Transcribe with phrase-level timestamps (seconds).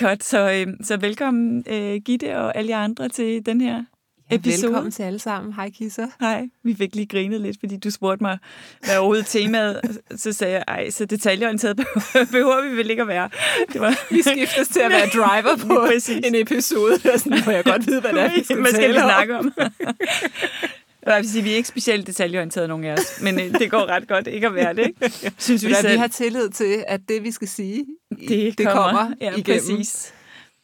[0.00, 3.84] Godt, så, øh, så velkommen øh, Gitte og alle jer andre til den her
[4.30, 4.66] ja, episode.
[4.66, 5.52] Velkommen til alle sammen.
[5.52, 6.06] Hej Kisser.
[6.20, 6.48] Hej.
[6.64, 8.38] Vi fik lige grinet lidt, fordi du spurgte mig,
[8.84, 9.98] hvad er overhovedet temaet?
[10.16, 11.76] Så sagde jeg, ej, så detaljeorienteret
[12.32, 13.30] behøver vi vel ikke at være.
[13.72, 14.14] Det var...
[14.14, 15.86] Vi skiftes til at være driver på
[16.26, 18.88] en episode, der sådan, hvor jeg godt vide, hvad det er, vi skal, hvad skal
[18.88, 19.52] vi snakke om.
[21.14, 23.86] Jeg vil sige, vi er ikke specielt detaljeorienterede, nogen af os, men øh, det går
[23.86, 24.86] ret godt ikke at være det.
[24.86, 25.32] Ikke?
[25.38, 25.92] Synes vi, selv.
[25.92, 27.86] vi har tillid til, at det, vi skal sige,
[28.28, 29.60] det, det kommer, kommer ja, igennem.
[29.60, 30.14] Præcis.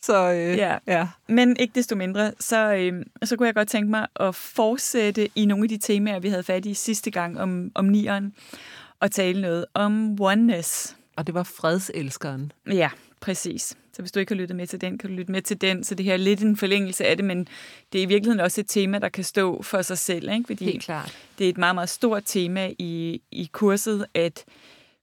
[0.03, 0.77] Så, øh, ja.
[0.87, 1.09] ja.
[1.29, 5.47] Men ikke desto mindre, så, øh, så kunne jeg godt tænke mig at fortsætte i
[5.47, 8.35] nogle af de temaer, vi havde fat i sidste gang om, om nieren,
[9.01, 10.97] og tale noget om oneness.
[11.17, 12.53] Og det var fredselskeren.
[12.67, 13.77] Ja, præcis.
[13.97, 15.85] Så hvis du ikke har lyttet med til den, kan du lytte med til den.
[15.85, 17.49] Så det her er lidt en forlængelse af det, men
[17.93, 20.31] det er i virkeligheden også et tema, der kan stå for sig selv.
[20.31, 20.45] Ikke?
[20.47, 21.19] Fordi Helt klart.
[21.39, 24.45] Det er et meget, meget stort tema i, i kurset, at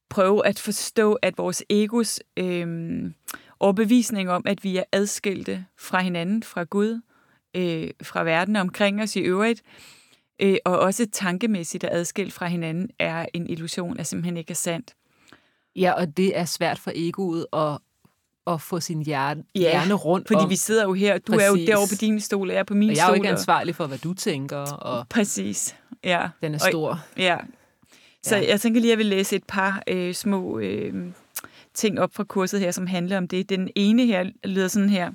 [0.09, 3.11] prøve at forstå, at vores egos øh,
[3.59, 7.01] overbevisning om, at vi er adskilte fra hinanden, fra Gud,
[7.55, 9.61] øh, fra verden omkring os i øvrigt,
[10.41, 14.55] øh, og også tankemæssigt er adskilt fra hinanden, er en illusion, er simpelthen ikke er
[14.55, 14.93] sandt.
[15.75, 17.77] Ja, og det er svært for egoet at,
[18.47, 20.49] at få sin hjerne, ja, hjerne rundt fordi om.
[20.49, 21.17] vi sidder jo her.
[21.17, 21.43] Du Præcis.
[21.43, 22.91] er jo derovre på din stol, og jeg er på min stol.
[22.91, 24.57] Og jeg er jo ikke ansvarlig for, hvad du tænker.
[24.57, 26.29] Og Præcis, ja.
[26.41, 26.89] Den er stor.
[26.89, 27.37] Og, ja.
[28.23, 28.49] Så ja.
[28.49, 30.93] jeg tænker lige, at jeg vil læse et par øh, små øh,
[31.73, 33.49] ting op fra kurset her, som handler om det.
[33.49, 35.11] Den ene her lyder sådan her.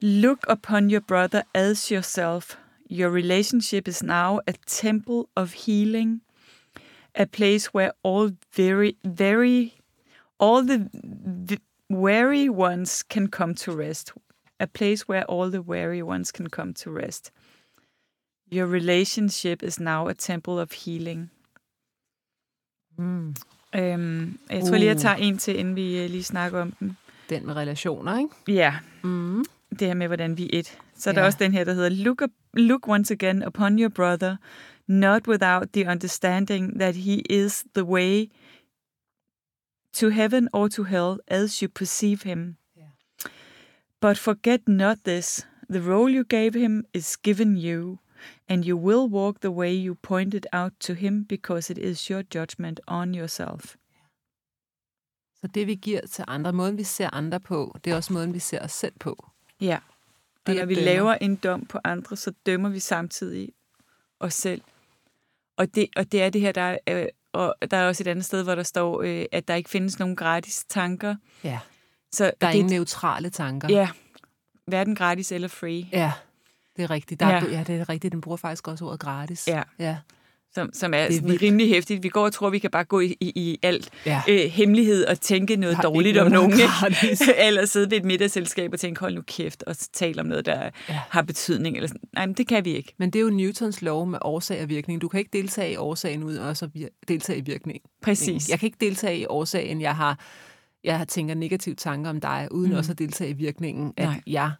[0.00, 2.56] Look upon your brother as yourself.
[2.90, 6.20] Your relationship is now a temple of healing,
[7.14, 9.72] a place where all very, very,
[10.40, 10.88] all the
[11.90, 14.12] weary ones can come to rest.
[14.60, 17.32] A place where all the weary ones can come to rest.
[18.50, 21.30] Your relationship is now a temple of healing.
[22.98, 23.34] Mm.
[23.76, 25.00] Øhm, jeg tror lige, jeg uh.
[25.00, 26.96] tager en til, inden vi øh, lige snakker om den.
[27.30, 28.60] Den med relationer, ikke?
[28.60, 28.74] Ja.
[29.02, 29.44] Mm.
[29.70, 30.78] Det her med, hvordan vi er et.
[30.96, 31.14] Så ja.
[31.14, 34.36] der er også den her, der hedder look, up, look once again upon your brother,
[34.86, 38.30] not without the understanding that he is the way
[39.94, 42.56] to heaven or to hell as you perceive him.
[42.76, 42.92] Yeah.
[44.00, 47.98] But forget not this the role you gave him is given you,
[48.48, 52.22] and you will walk the way you pointed out to him because it is your
[52.22, 53.76] judgment on yourself.
[55.40, 58.34] Så det, vi giver til andre, måden vi ser andre på, det er også måden,
[58.34, 59.30] vi ser os selv på.
[59.60, 59.78] Ja.
[60.46, 60.84] Og når vi dømmer.
[60.84, 63.52] laver en dom på andre, så dømmer vi samtidig
[64.20, 64.60] os selv.
[65.56, 68.24] Og det, og det er det her, der er og der er også et andet
[68.24, 71.16] sted, hvor der står, øh, at der ikke findes nogen gratis tanker.
[71.44, 71.58] Ja,
[72.12, 73.68] så der er det, ingen neutrale tanker.
[73.68, 73.88] Ja,
[74.66, 75.88] hverken gratis eller free.
[75.92, 76.12] Ja,
[76.76, 77.20] det er rigtigt.
[77.20, 77.50] Der er, ja.
[77.50, 78.12] ja, det er rigtigt.
[78.12, 79.48] Den bruger faktisk også ordet gratis.
[79.48, 79.62] Ja.
[79.78, 79.96] ja.
[80.54, 82.02] Som, som er, det er rimelig hæftigt.
[82.02, 84.22] Vi går og tror, vi kan bare gå i, i, i alt ja.
[84.28, 86.52] øh, hemmelighed og tænke noget dårligt om nogen.
[87.46, 90.70] eller sidde ved et middagsselskab og tænke, hold nu kæft, og tale om noget, der
[90.88, 91.00] ja.
[91.10, 91.76] har betydning.
[91.76, 92.00] Eller sådan.
[92.12, 92.94] Nej, men det kan vi ikke.
[92.98, 95.00] Men det er jo Newtons lov med årsag og virkning.
[95.00, 97.80] Du kan ikke deltage i årsagen uden også at deltage i virkning.
[98.02, 98.48] Præcis.
[98.48, 100.18] Jeg kan ikke deltage i årsagen, jeg har,
[100.84, 102.76] jeg har tænker negative tanker om dig, uden mm.
[102.76, 104.20] også at deltage i virkningen, at Nej.
[104.26, 104.50] jeg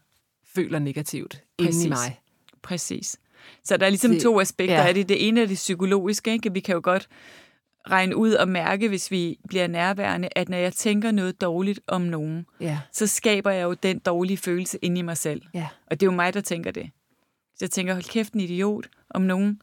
[0.55, 1.75] føler negativt Præcis.
[1.75, 2.19] inde i mig.
[2.61, 3.17] Præcis.
[3.63, 4.87] Så der er ligesom to aspekter ja.
[4.87, 5.09] af det.
[5.09, 6.31] Det ene er det psykologiske.
[6.31, 6.53] Ikke?
[6.53, 7.07] Vi kan jo godt
[7.89, 12.01] regne ud og mærke, hvis vi bliver nærværende, at når jeg tænker noget dårligt om
[12.01, 12.79] nogen, ja.
[12.91, 15.41] så skaber jeg jo den dårlige følelse inde i mig selv.
[15.53, 15.67] Ja.
[15.91, 16.89] Og det er jo mig, der tænker det.
[17.55, 19.61] Så jeg tænker, hold kæft, en idiot om nogen,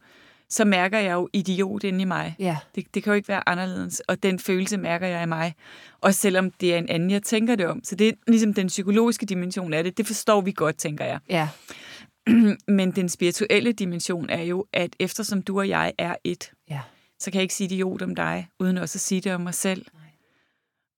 [0.49, 2.35] så mærker jeg jo idiot inde i mig.
[2.39, 2.57] Ja.
[2.75, 5.53] Det, det kan jo ikke være anderledes, og den følelse mærker jeg i mig.
[6.01, 7.83] Også selvom det er en anden, jeg tænker det om.
[7.83, 9.97] Så det er ligesom den psykologiske dimension af det.
[9.97, 11.19] Det forstår vi godt, tænker jeg.
[11.29, 11.47] Ja.
[12.77, 16.81] Men den spirituelle dimension er jo, at eftersom du og jeg er et, ja.
[17.19, 19.53] så kan jeg ikke sige idiot om dig, uden også at sige det om mig
[19.53, 19.85] selv.
[19.93, 20.01] Nej.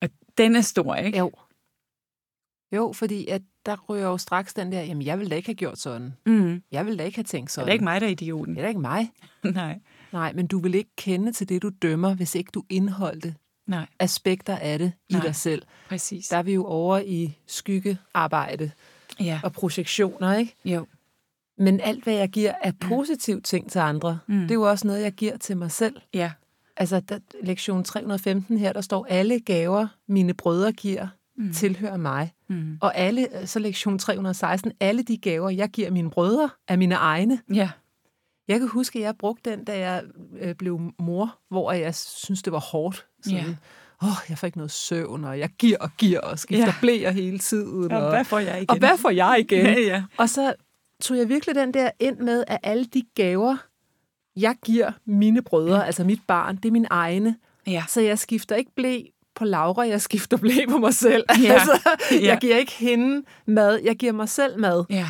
[0.02, 1.18] Og den er stor, ikke?
[1.18, 1.32] Jo.
[2.76, 5.56] Jo, fordi at der ryger jo straks den der, jamen jeg ville da ikke have
[5.56, 6.14] gjort sådan.
[6.26, 6.64] Mm.
[6.72, 7.66] Jeg ville da ikke have tænkt sådan.
[7.66, 8.56] Det er ikke mig, der er idioten.
[8.56, 9.12] Det er ikke mig.
[9.44, 9.80] Nej.
[10.12, 13.36] Nej, men du vil ikke kende til det, du dømmer, hvis ikke du indholdte
[13.68, 13.88] Nej.
[14.00, 15.20] aspekter af det Nej.
[15.20, 15.64] i dig selv.
[15.90, 16.28] Præcis.
[16.28, 18.72] Der er vi jo over i skyggearbejde
[19.20, 19.40] ja.
[19.44, 20.56] og projektioner, ikke?
[20.66, 20.86] Jo.
[21.58, 24.40] Men alt, hvad jeg giver af positive ting til andre, mm.
[24.42, 25.96] det er jo også noget, jeg giver til mig selv.
[26.14, 26.32] Ja.
[26.78, 31.08] Altså, der, lektion 315 her, der står, alle gaver, mine brødre giver,
[31.38, 31.54] mm.
[31.54, 32.34] tilhører mig.
[32.50, 32.78] Mm.
[32.82, 37.40] Og alle, så lektion 316, alle de gaver, jeg giver mine brødre, er mine egne.
[37.54, 37.70] Ja.
[38.48, 40.04] Jeg kan huske, at jeg brugte den, da jeg
[40.42, 43.06] øh, blev mor, hvor jeg synes, det var hårdt.
[43.24, 43.46] Sådan, Ja.
[44.04, 46.74] åh, oh, jeg får ikke noget søvn, og jeg giver og giver og skifter Ja.
[46.82, 47.92] blæer hele tiden.
[47.92, 48.70] Og hvad får jeg igen?
[48.70, 49.66] og hvad får jeg igen?
[49.66, 50.04] Ja, ja.
[50.18, 50.54] Og så
[51.08, 53.58] tog jeg virkelig den der ind med, at alle de gaver,
[54.36, 57.36] jeg giver mine brødre, altså mit barn, det er mine egne.
[57.68, 57.84] Ja.
[57.88, 59.02] Så jeg skifter ikke blæ
[59.36, 61.24] på Laura, jeg skifter blæ på mig selv.
[61.44, 61.54] Ja.
[61.60, 61.80] altså,
[62.12, 62.26] Ja.
[62.26, 64.84] Jeg giver ikke hende mad, jeg giver mig selv mad.
[64.90, 65.08] Ja.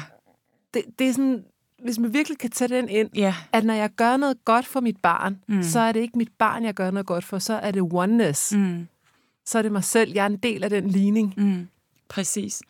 [0.73, 1.43] Det, det er sådan,
[1.83, 3.35] hvis man virkelig kan tage den ind, Ja.
[3.53, 5.63] at når jeg gør noget godt for mit barn, mm.
[5.63, 8.53] så er det ikke mit barn, jeg gør noget godt for, så er det oneness.
[8.55, 8.87] Mm.
[9.45, 10.11] Så er det mig selv.
[10.13, 11.33] Jeg er en del af den ligning.
[11.37, 11.67] Mm.
[12.09, 12.61] Præcis.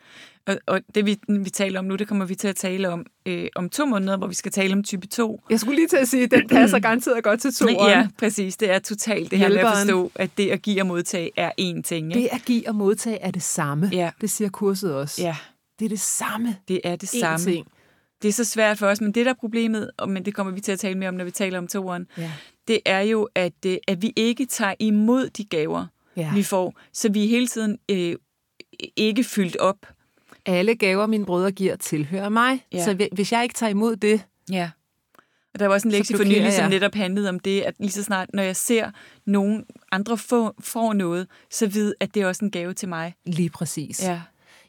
[0.47, 3.06] Og, og det, vi, vi taler om nu, det kommer vi til at tale om
[3.25, 5.42] øh, om to måneder, hvor vi skal tale om type 2.
[5.50, 7.75] Jeg skulle lige til at sige, at den passer garanteret godt til toeren.
[7.92, 8.57] Ja, præcis.
[8.57, 9.88] Det er totalt det her med at Hjælperen.
[9.88, 12.07] forstå, at det at give og modtage er én ting.
[12.15, 12.21] Ikke?
[12.21, 13.89] Det at give og modtage er det samme.
[13.94, 14.12] Ja.
[14.21, 15.21] Det siger kurset også.
[15.21, 15.36] Ja,
[15.80, 16.56] Det er det samme.
[16.68, 17.45] det er det Én samme.
[17.45, 17.68] ting.
[18.21, 20.53] Det er så svært for os, men det der er problemet, og men det kommer
[20.53, 22.31] vi til at tale mere om, når vi taler om toeren, Ja.
[22.68, 25.86] det er jo, at, øh, at vi ikke tager imod de gaver,
[26.18, 26.31] Ja.
[26.33, 28.15] vi får, så vi hele tiden øh,
[28.95, 29.77] ikke fyldt op.
[30.45, 32.65] Alle gaver, mine brødre giver, tilhører mig.
[32.74, 32.83] Ja.
[32.86, 34.69] Så hvi- hvis jeg ikke tager imod det, Ja.
[35.53, 37.92] Og der var også en lektie for nylig, som netop handlede om det, at lige
[37.92, 38.92] så snart, når jeg ser
[39.25, 43.13] nogen andre få, får noget, så ved, at det er også en gave til mig.
[43.25, 44.03] lige præcis.
[44.03, 44.21] Ja.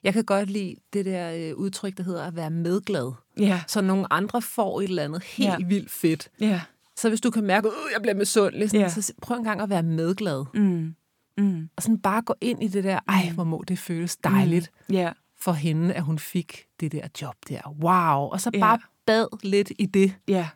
[0.05, 3.13] Jeg kan godt lide det der øh, udtryk, der hedder at være medglad.
[3.39, 3.61] Ja.
[3.67, 5.57] Så nogle andre får et eller andet helt Ja.
[5.67, 6.29] vildt fedt.
[6.41, 6.61] Ja.
[6.97, 8.89] Så hvis du kan mærke, at jeg bliver misundelig, sådan, Ja.
[8.89, 10.45] så prøv en gang at være medglad.
[10.55, 10.95] Mm.
[11.39, 11.69] Mm.
[11.77, 15.13] Og sådan bare gå ind i det der, ej, hvor må det føles dejligt Ja.
[15.41, 17.61] For hende, at hun fik det der job der.
[17.83, 18.29] Wow.
[18.31, 18.59] Og så Ja.
[18.61, 20.15] bare bad lidt i det.
[20.29, 20.49] Ja.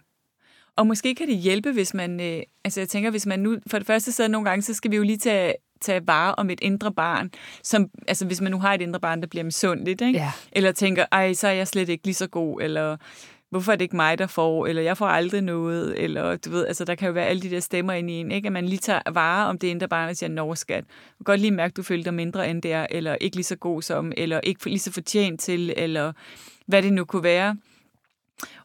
[0.76, 2.20] Og måske kan det hjælpe, hvis man...
[2.20, 3.58] Øh, altså jeg tænker, hvis man nu...
[3.66, 6.50] For det første så nogle gange, så skal vi jo lige tage, tage vare om
[6.50, 7.30] et indre barn.
[7.62, 10.18] Som, altså hvis man nu har et indre barn, der bliver misundeligt, ikke?
[10.18, 10.32] Ja.
[10.52, 12.96] Eller tænker, ej, så er jeg slet ikke lige så god, eller
[13.50, 16.66] hvorfor er det ikke mig, der får, eller jeg får aldrig noget, eller du ved,
[16.66, 18.46] altså der kan jo være alle de der stemmer ind i en, ikke?
[18.46, 20.88] At man lige tager vare om det indre barn og siger, nå skat, du
[21.18, 23.56] kan godt lige mærke, du føler dig mindre end det er, eller ikke lige så
[23.56, 26.12] god som, eller ikke lige så fortjent til, eller
[26.66, 27.56] hvad det nu kunne være.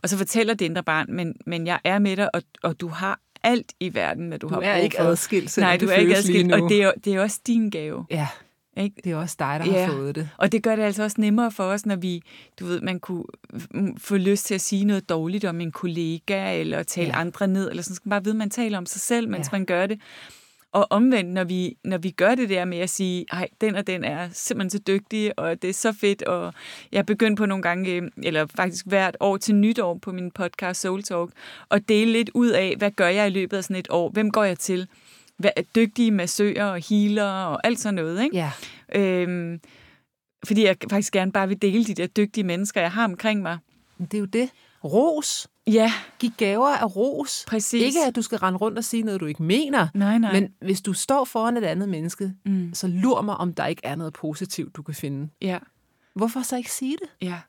[0.03, 2.87] Og så fortæller det indre barn, men, men jeg er med dig, og, og du
[2.87, 5.03] har alt i verden, hvad du, Du har er brug ikke for.
[5.03, 7.69] adskilt, selvom Nej, det du er ikke adskilt, og det er, det er også din
[7.69, 8.05] gave.
[8.09, 8.27] Ja,
[8.77, 9.01] Ikke?
[9.03, 9.85] det er også dig, der Ja.
[9.85, 10.29] har fået det.
[10.37, 12.21] Og det gør det altså også nemmere for os, når vi,
[12.59, 13.23] du ved, man kunne
[13.71, 17.19] mm, få lyst til at sige noget dårligt om en kollega, eller tale Ja.
[17.19, 19.47] andre ned, eller sådan, så man bare vide, at man taler om sig selv, mens
[19.51, 19.57] Ja.
[19.57, 19.99] man gør det.
[20.71, 23.87] Og omvendt, når vi, når vi gør det der med at sige, ej, den og
[23.87, 26.53] den er simpelthen så dygtig, og det er så fedt, og
[26.91, 30.31] jeg er begyndt på nogle gange, øh, eller faktisk hvert år til nytår på min
[30.31, 31.29] podcast Soul Talk,
[31.71, 34.09] at dele lidt ud af, hvad gør jeg i løbet af sådan et år?
[34.09, 34.87] Hvem går jeg til?
[35.75, 38.35] Dygtige massører og healer og alt sådan noget, ikke?
[38.37, 38.51] Ja.
[38.95, 39.59] Øhm,
[40.45, 43.57] fordi jeg faktisk gerne bare vil dele de der dygtige mennesker, jeg har omkring mig.
[43.99, 44.49] Det er jo det.
[44.83, 45.47] Ros.
[45.67, 47.45] Ja, Giv gaver af ros.
[47.47, 47.83] præcis.
[47.83, 49.87] Ikke at du skal rende rundt og sige noget, du ikke mener.
[49.93, 50.33] Nej, nej.
[50.33, 52.73] Men hvis du står foran et andet menneske, Mm.
[52.73, 55.29] så lur mig, om der ikke er noget positivt, du kan finde.
[55.41, 55.57] Ja,
[56.15, 57.09] Hvorfor så ikke sige det?
[57.27, 57.39] ja,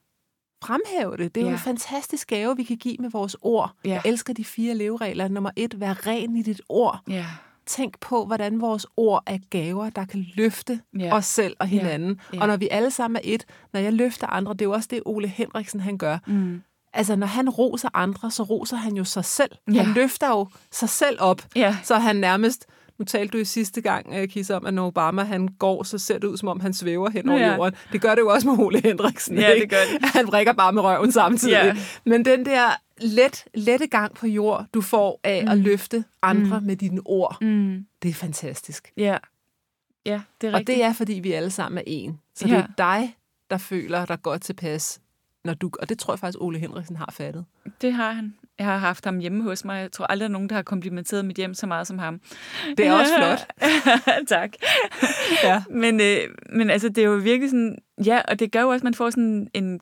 [0.64, 1.34] Fremhæve det.
[1.34, 1.52] Det er jo Ja.
[1.52, 3.72] en fantastisk gave, vi kan give med vores ord.
[3.84, 3.90] Ja.
[3.90, 5.28] Jeg elsker de fire leveregler.
[5.28, 7.00] Nummer et, vær ren i dit ord.
[7.08, 7.26] ja,
[7.66, 11.14] Tænk på, hvordan vores ord er gaver, der kan løfte Ja.
[11.16, 12.20] os selv og hinanden.
[12.34, 12.40] Ja.
[12.40, 14.88] Og når vi alle sammen er et, når jeg løfter andre, det er jo også
[14.90, 16.18] det, Ole Henriksen han gør.
[16.26, 16.62] mm.
[16.92, 19.50] Altså, når han roser andre, så roser han jo sig selv.
[19.72, 19.82] Ja.
[19.82, 21.42] Han løfter jo sig selv op.
[21.56, 22.66] ja, Så han nærmest,
[22.98, 25.98] nu talte du i sidste gang, uh, Kis, om, at når Obama han går, så
[25.98, 27.54] ser det ud, som om han svæver hen over Ja.
[27.54, 27.74] jorden.
[27.92, 29.38] Det gør det jo også med Ole Henriksen.
[29.38, 29.66] Ja, det ikke?
[29.68, 30.08] gør det.
[30.10, 31.52] Han vrikker bare med røven samtidig.
[31.52, 31.76] Ja.
[32.06, 32.68] Men den der
[33.00, 35.50] let, lette gang på jord, du får af mm.
[35.50, 36.66] at løfte andre mm.
[36.66, 37.86] med dine ord, mm.
[38.02, 38.92] det er fantastisk.
[38.96, 39.16] ja,
[40.06, 40.76] ja, det er Og rigtigt.
[40.76, 42.20] det er, fordi vi alle sammen er en.
[42.34, 42.54] Så Ja.
[42.56, 43.16] det er dig,
[43.50, 45.00] der føler dig godt tilpas.
[45.44, 47.44] Når du, og det tror jeg faktisk, Ole Henriksen har fattet.
[47.82, 48.34] det har han.
[48.58, 49.80] Jeg har haft ham hjemme hos mig.
[49.80, 52.20] Jeg tror aldrig, der er nogen, der har komplimenteret mit hjem så meget som ham.
[52.76, 53.48] Det er også flot.
[54.28, 54.50] tak.
[55.44, 55.62] Ja.
[55.70, 56.16] Men, øh,
[56.52, 57.78] men altså, det er jo virkelig sådan...
[58.04, 59.80] Ja, og det gør jo også, at man får sådan en,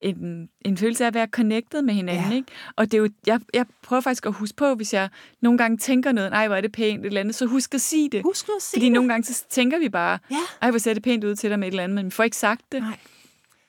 [0.00, 2.36] en, en følelse af at være connected med hinanden, Ja.
[2.36, 2.48] ikke?
[2.76, 5.08] Og det er jo, jeg, jeg prøver faktisk at huske på, hvis jeg
[5.40, 7.80] nogle gange tænker noget, nej, hvor er det pænt, et eller andet, så husk at
[7.80, 8.22] sige det.
[8.22, 8.92] Husk at sige Fordi det.
[8.92, 10.36] nogle gange så tænker vi bare, Ja.
[10.62, 12.24] ej, hvor ser det pænt ud til dig med et eller andet, men vi får
[12.24, 12.82] ikke sagt det.
[12.82, 12.96] Nej.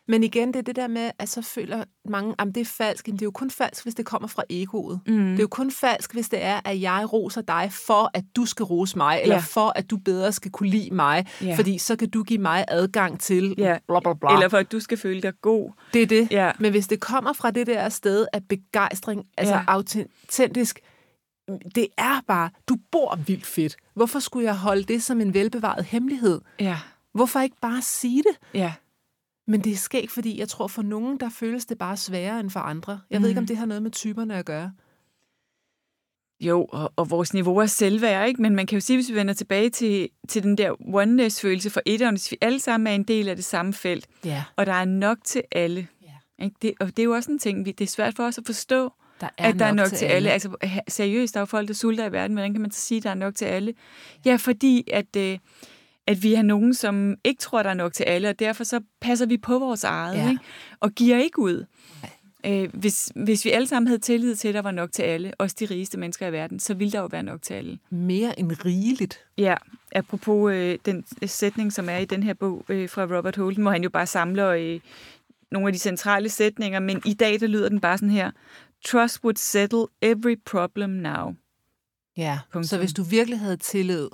[0.09, 3.07] Men igen, det er det der med, at så føler mange, at det er falsk.
[3.07, 4.99] Men det er jo kun falsk, hvis det kommer fra egoet.
[5.07, 5.13] Mm.
[5.13, 8.45] Det er jo kun falsk, hvis det er, at jeg roser dig for, at du
[8.45, 9.23] skal rose mig, yeah.
[9.23, 11.55] eller for, at du bedre skal kunne lide mig, yeah.
[11.55, 13.79] fordi så kan du give mig adgang til yeah.
[13.87, 14.33] bla bla bla.
[14.33, 15.71] Eller for, at du skal føle dig god.
[15.93, 16.29] Det er det.
[16.33, 16.53] Yeah.
[16.59, 19.65] Men hvis det kommer fra det der sted af begejstring, altså yeah.
[19.67, 20.79] autentisk,
[21.75, 23.75] det er bare, du bor vildt fedt.
[23.95, 26.41] Hvorfor skulle jeg holde det som en velbevaret hemmelighed?
[26.59, 26.77] Ja.
[27.13, 28.59] Hvorfor ikke bare sige det?
[28.59, 28.73] Ja.
[29.49, 32.49] Men det er skægt, fordi jeg tror, for nogen, der føles det bare sværere end
[32.49, 32.99] for andre.
[33.09, 33.23] Jeg mm.
[33.23, 34.71] ved ikke, om det har noget med typerne at gøre.
[36.39, 38.41] Jo, og, og vores niveau er selvværd, ikke?
[38.41, 41.81] Men man kan jo sige, hvis vi vender tilbage til, til den der oneness-følelse for
[41.85, 44.43] etteren, hvis vi alle sammen er en del af det samme felt, ja.
[44.55, 45.87] og der er nok til alle.
[46.03, 46.45] Ja.
[46.45, 46.55] Ikke?
[46.61, 48.43] Det, og det er jo også en ting, vi, det er svært for os at
[48.45, 50.15] forstå, der er at der er nok til, til alle.
[50.15, 50.31] alle.
[50.31, 52.33] Altså, seriøst, der er jo folk, der sulter i verden.
[52.35, 53.73] Hvordan kan man så sige, at der er nok til alle?
[54.25, 55.37] Ja, fordi at, øh,
[56.09, 58.81] at vi har nogen, som ikke tror, der er nok til alle, og derfor så
[59.01, 60.29] passer vi på vores eget, ja.
[60.29, 60.43] ikke?
[60.79, 61.65] og giver ikke ud.
[62.45, 65.33] Øh, hvis, hvis vi alle sammen havde tillid til, at der var nok til alle,
[65.37, 67.79] også de rigeste mennesker i verden, så ville der jo være nok til alle.
[67.89, 69.19] Mere end rigeligt.
[69.37, 69.55] Ja,
[69.91, 73.71] apropos øh, den sætning, som er i den her bog øh, fra Robert Holden, hvor
[73.71, 74.79] han jo bare samler øh,
[75.51, 78.31] nogle af de centrale sætninger, men i dag der lyder den bare sådan her.
[78.85, 81.35] Trust would settle every problem now.
[82.17, 82.63] Ja, Punktum.
[82.63, 84.07] så hvis du virkelig havde tillid,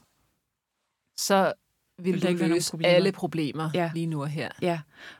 [1.17, 1.53] så
[1.99, 2.93] ville du ikke løse problemer.
[2.93, 3.91] alle problemer ja.
[3.93, 4.49] lige nu og her.
[4.61, 4.79] Ja,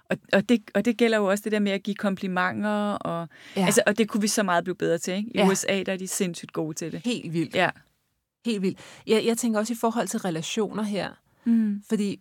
[0.10, 3.28] og, og, det, og det gælder jo også det der med at give komplimenter, og,
[3.56, 3.66] ja.
[3.66, 5.14] altså, og det kunne vi så meget blive bedre til.
[5.14, 5.30] Ikke?
[5.34, 5.48] I ja.
[5.48, 7.02] USA der er de sindssygt gode til det.
[7.06, 7.56] Helt vildt.
[7.56, 7.70] Ja.
[8.46, 8.80] Helt vildt.
[9.08, 11.10] Jeg, jeg tænker også i forhold til relationer her,
[11.46, 11.84] mm.
[11.90, 12.20] fordi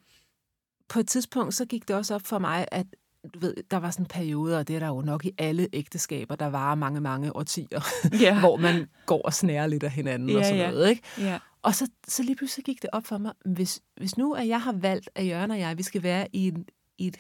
[0.89, 2.87] på et tidspunkt så gik det også op for mig, at
[3.35, 5.69] du ved, der var sådan en periode, og det er der jo nok i alle
[5.73, 7.81] ægteskaber, der varer mange, mange årtier,
[8.21, 8.41] ja.
[8.45, 10.71] hvor man går og snærer lidt af hinanden ja, og sådan ja.
[10.71, 10.91] noget.
[10.91, 11.03] Ikke?
[11.19, 11.39] Ja.
[11.65, 14.63] Og så, så lige pludselig gik det op for mig, hvis, hvis nu at jeg
[14.63, 16.69] har valgt, at Jørgen og jeg, vi skal være i en,
[16.99, 17.17] i et,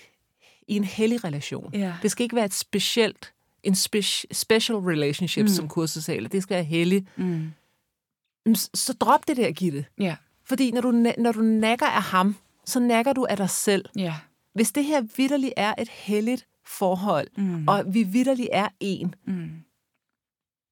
[0.68, 1.74] i en hellig relation.
[1.74, 1.94] Ja.
[2.02, 3.32] Det skal ikke være et specielt,
[3.62, 5.48] en spe, special relationship, mm.
[5.48, 7.06] som kurset sagde, det skal være hellig.
[7.16, 7.50] Mm.
[8.74, 9.84] Så drop det der, Gitte.
[9.98, 10.16] Ja.
[10.44, 13.84] Fordi når du, når du nakker af ham, så nakker du af dig selv.
[13.96, 14.14] Ja
[14.54, 17.68] hvis det her vidderligt er et helligt forhold, mm.
[17.68, 19.50] og vi vidderligt er en, mm.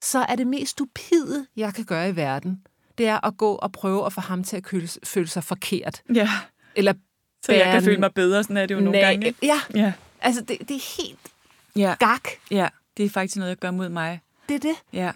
[0.02, 2.66] så er det mest stupide, jeg kan gøre i verden,
[2.98, 6.02] det er at gå og prøve at få ham til at føle, føle sig forkert.
[6.14, 6.28] Ja.
[6.76, 6.94] Eller
[7.42, 9.34] så jeg kan føle mig bedre, sådan er det jo nogle gange.
[9.42, 9.60] Ja.
[9.74, 11.18] ja, altså det, det er helt
[11.76, 11.94] ja.
[11.98, 12.28] gak.
[12.50, 14.20] Ja, det er faktisk noget, jeg gør mod mig.
[14.48, 14.74] Det er det.
[14.92, 15.12] Ja.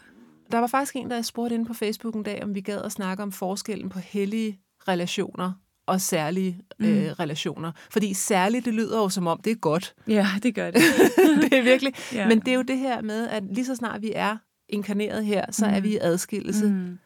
[0.53, 2.93] Der var faktisk en, der spurgte inde på Facebook en dag, om vi gad at
[2.93, 5.53] snakke om forskellen på hellige relationer
[5.87, 6.87] og særlige mm.
[6.87, 7.73] øh, relationer.
[7.91, 9.95] Fordi særligt, det lyder jo som om, det er godt.
[10.09, 10.83] Ja, det gør det.
[11.43, 11.95] det er virkelig.
[12.13, 12.29] Ja.
[12.29, 14.37] Men det er jo det her med, at lige så snart vi er
[14.69, 15.75] inkarneret her, så mm.
[15.75, 16.67] er vi i adskillelse.
[16.67, 16.99] Mm.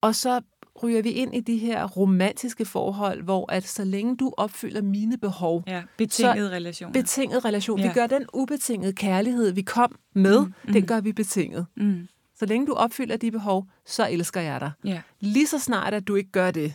[0.00, 0.40] Og så
[0.82, 5.18] ryger vi ind i de her romantiske forhold, hvor at så længe du opfylder mine
[5.18, 5.64] behov...
[5.66, 6.92] Ja, betinget relation.
[6.92, 7.80] Betinget relation.
[7.80, 7.88] Ja.
[7.88, 10.52] Vi gør den ubetingede kærlighed, vi kom med, mm.
[10.64, 10.72] Mm.
[10.72, 11.66] den gør vi betinget.
[11.76, 12.08] Mm.
[12.34, 14.72] Så længe du opfylder de behov, så elsker jeg dig.
[14.84, 15.02] Ja.
[15.20, 16.74] Lige så snart, at du ikke gør det,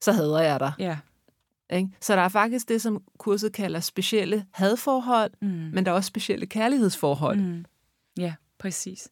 [0.00, 0.72] så hader jeg dig.
[0.78, 0.98] Ja.
[1.72, 1.88] Ikke?
[2.00, 5.48] Så der er faktisk det, som kurset kalder specielle hadforhold, mm.
[5.48, 7.38] men der er også specielle kærlighedsforhold.
[7.38, 7.64] Mm.
[8.18, 9.08] Ja, præcis.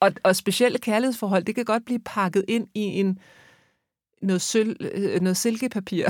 [0.00, 3.18] Og, og specielle kærlighedsforhold, det kan godt blive pakket ind i en
[4.22, 6.06] noget, sølv, øh, noget silkepapir,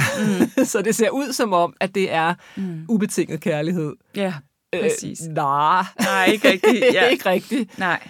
[0.56, 0.64] mm.
[0.73, 2.85] så det ser ud som om, at det er mm.
[2.88, 3.94] ubetinget kærlighed.
[4.16, 4.35] Ja,
[4.73, 5.20] præcis.
[5.28, 5.85] Øh, nej.
[6.00, 6.85] Nej, ikke rigtigt.
[6.94, 7.09] Ja.
[7.09, 7.78] ikke rigtigt.
[7.78, 8.09] Nej.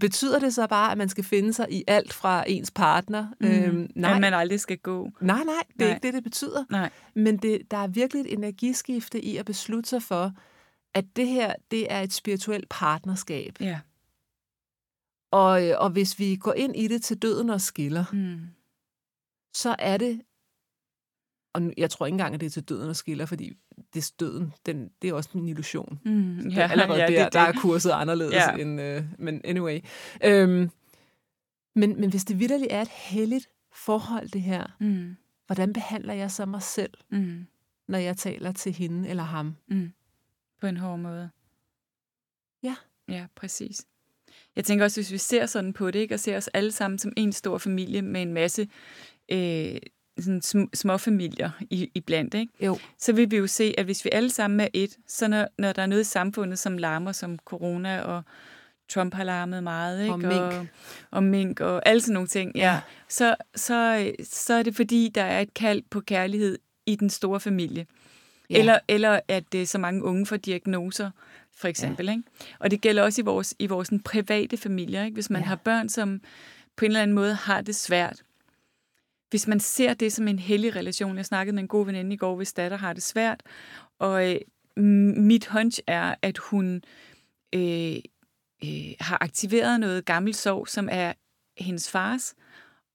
[0.00, 3.26] Betyder det så bare, at man skal finde sig i alt fra ens partner?
[3.40, 3.46] Mm.
[3.48, 4.14] Øhm, nej.
[4.14, 5.10] At man aldrig skal gå?
[5.20, 5.94] Nej, nej, det er nej.
[5.94, 6.64] ikke det, det betyder.
[6.70, 6.90] Nej.
[7.14, 10.32] Men det, der er virkelig et energiskifte i at beslutte sig for,
[10.94, 13.56] at det her, det er et spirituelt partnerskab.
[13.60, 13.78] Ja.
[15.30, 18.40] Og, og hvis vi går ind i det til døden og skiller, mm.
[19.54, 20.20] så er det,
[21.52, 23.52] og jeg tror ikke engang, at det er til døden og skiller, fordi
[23.94, 26.00] det døden, den, det er også en illusion.
[26.04, 28.56] Mm, ja, allerede ja, der, det, der er kurset anderledes ja.
[28.56, 28.80] end...
[28.80, 29.80] Øh, men anyway.
[30.24, 30.70] Øhm,
[31.74, 35.16] men, men hvis det vidderligt er et helligt forhold, det her, mm.
[35.46, 37.46] hvordan behandler jeg så mig selv, mm.
[37.88, 39.56] når jeg taler til hende eller ham?
[39.68, 39.92] Mm.
[40.60, 41.30] På en hård måde.
[42.62, 42.76] Ja.
[43.08, 43.86] Ja, præcis.
[44.56, 46.98] Jeg tænker også, hvis vi ser sådan på det, ikke, og ser os alle sammen
[46.98, 48.68] som en stor familie med en masse
[49.32, 49.76] øh,
[50.18, 52.52] sådan sm- små familier i, i blandt, ikke?
[52.60, 52.78] Jo.
[52.98, 55.72] så vil vi jo se, at hvis vi alle sammen er et, så når, når
[55.72, 58.22] der er noget i samfundet, som larmer, som corona og
[58.90, 60.12] Trump har larmet meget, ikke?
[60.12, 60.32] Og mink.
[60.32, 60.66] Og,
[61.10, 62.72] og mink og alle sådan nogle ting, ja.
[62.72, 62.80] ja.
[63.08, 67.40] Så, så, så er det fordi, der er et kald på kærlighed i den store
[67.40, 67.86] familie.
[68.50, 68.58] Ja.
[68.58, 71.10] Eller, eller at det så mange unge får diagnoser,
[71.60, 72.06] for eksempel.
[72.06, 72.12] Ja.
[72.12, 72.22] Ikke?
[72.58, 75.04] Og det gælder også i vores, i vores sådan, private familier.
[75.04, 75.14] Ikke?
[75.14, 75.46] Hvis man ja.
[75.46, 76.20] har børn, som
[76.76, 78.22] på en eller anden måde har det svært,
[79.30, 82.16] hvis man ser det som en hellig relation, jeg snakkede med en god veninde i
[82.16, 83.42] går, hvis datter har det svært,
[83.98, 84.40] og øh,
[85.16, 86.82] mit hunch er, at hun
[87.54, 87.96] øh,
[88.64, 91.12] øh, har aktiveret noget gammelt sorg, som er
[91.58, 92.34] hendes fars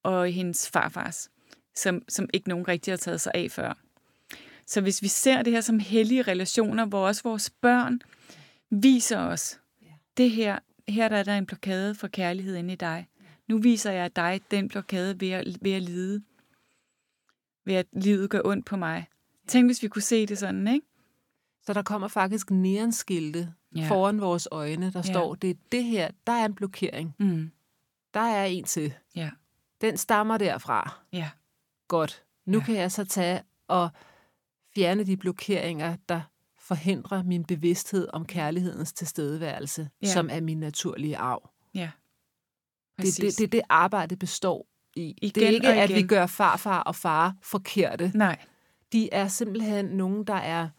[0.04, 1.30] og hendes farfars,
[1.76, 3.74] som, som ikke nogen rigtig har taget sig af før.
[4.68, 8.02] Så hvis vi ser det her som hellige relationer, hvor også vores børn
[8.84, 9.60] viser os,
[10.18, 13.08] det her, her der er der en blokade for kærlighed inde i dig.
[13.48, 16.24] Nu viser jeg dig den blokade ved at, ved at lide.
[17.66, 19.08] Ved at livet gør ondt på mig.
[19.48, 20.88] Tænk, hvis vi kunne se det sådan, ikke?
[21.62, 23.88] Så der kommer faktisk neonskilte ja.
[23.90, 25.12] foran vores øjne, der ja.
[25.14, 27.16] står, det er det her, der er en blokering.
[27.20, 27.52] Mm.
[28.14, 28.94] Der er en til.
[29.16, 29.32] Ja.
[29.82, 31.00] Den stammer derfra.
[31.14, 31.30] Ja.
[31.88, 32.24] Godt.
[32.46, 32.64] Nu ja.
[32.64, 33.90] kan jeg så tage og
[34.76, 36.22] fjerne de blokeringer, der
[36.68, 40.08] forhindrer min bevidsthed om kærlighedens tilstedeværelse, ja.
[40.08, 41.50] som er min naturlige arv.
[41.76, 41.90] Ja.
[43.02, 45.16] Det, det, det det arbejde består i.
[45.22, 48.12] Igen det er ikke, at vi gør farfar og far forkerte.
[48.16, 48.38] Nej.
[48.94, 50.70] De er simpelthen nogen, der er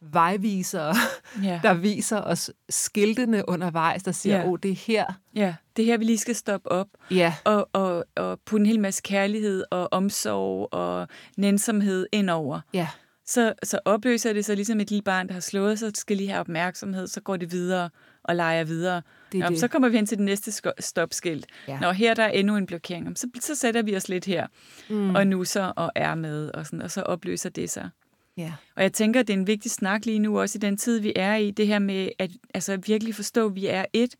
[0.00, 0.94] vejvisere,
[1.42, 1.60] ja.
[1.62, 4.50] der viser os skiltene undervejs, der siger, åh, ja.
[4.50, 5.04] oh, det er her.
[5.34, 7.34] Ja, det er her, vi lige skal stoppe op ja.
[7.44, 12.60] og, og, og putte en hel masse kærlighed og omsorg og nænsomhed indover.
[12.72, 12.88] Ja.
[13.26, 16.28] Så, så opløser det sig ligesom et lille barn, der har slået sig, skal lige
[16.28, 17.90] have opmærksomhed, så går det videre
[18.22, 19.02] og leger videre.
[19.32, 19.60] Det Nå, det.
[19.60, 21.46] Så kommer vi hen til det næste stopskilt.
[21.68, 21.78] Ja.
[21.80, 24.46] Når her der er endnu en blokering, så, så sætter vi os lidt her
[24.90, 25.14] mm.
[25.14, 27.90] og nusser og er med, og, sådan, og så opløser det sig.
[28.36, 28.52] Ja.
[28.76, 31.00] Og jeg tænker, at det er en vigtig snak lige nu, også i den tid,
[31.00, 34.14] vi er i, det her med at altså, virkelig forstå, at vi er et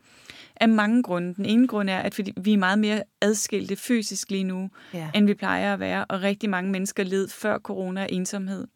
[0.57, 1.35] af mange grunde.
[1.35, 5.11] Den ene grund er, at fordi vi er meget mere adskilte fysisk lige nu, ja.
[5.15, 8.67] end vi plejer at være, og rigtig mange mennesker led før corona af ensomhed.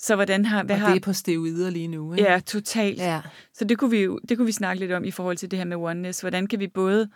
[0.00, 0.62] Så hvordan har...
[0.62, 2.30] Hvad og har, det er på steroider lige nu, ikke?
[2.30, 2.98] Ja, totalt.
[2.98, 3.20] Ja.
[3.54, 5.58] Så det kunne, vi jo, det kunne vi snakke lidt om i forhold til det
[5.58, 6.20] her med oneness.
[6.20, 7.08] Hvordan kan vi både...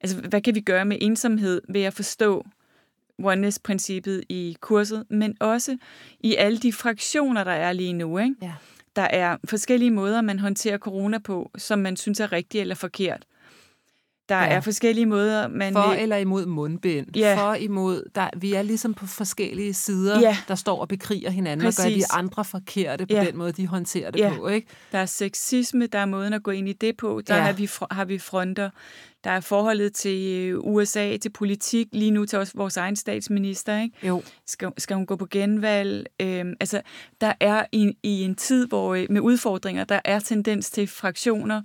[0.00, 2.46] Altså, hvad kan vi gøre med ensomhed ved at forstå
[3.18, 5.76] oneness-princippet i kurset, men også
[6.20, 8.34] i alle de fraktioner, der er lige nu, ikke?
[8.42, 8.52] Ja.
[8.96, 13.26] Der er forskellige måder, man håndterer corona på, som man synes er rigtigt eller forkert.
[14.28, 14.46] Der ja.
[14.46, 15.72] er forskellige måder, man...
[15.72, 17.16] For eller imod mundbind.
[17.16, 17.36] Ja.
[17.36, 18.10] For imod...
[18.14, 20.36] Der, vi er ligesom på forskellige sider, ja.
[20.48, 21.84] der står og bekriger hinanden Præcis.
[21.84, 23.24] og gør de andre forkerte på ja.
[23.24, 24.32] den måde, de håndterer det ja.
[24.36, 24.48] på.
[24.48, 24.66] Ikke?
[24.92, 27.20] Der er sexisme, der er måden at gå ind i det på.
[27.26, 27.42] Der ja.
[27.42, 28.70] har, vi, har vi fronter.
[29.24, 33.82] Der er forholdet til øh, USA, til politik, lige nu til også vores egen statsminister.
[33.82, 34.06] Ikke?
[34.06, 34.22] Jo.
[34.46, 36.06] Skal, skal hun gå på genvalg?
[36.20, 36.80] Øhm, altså,
[37.20, 41.62] der er i, i en tid hvor øh, med udfordringer, der er tendens til fraktioner,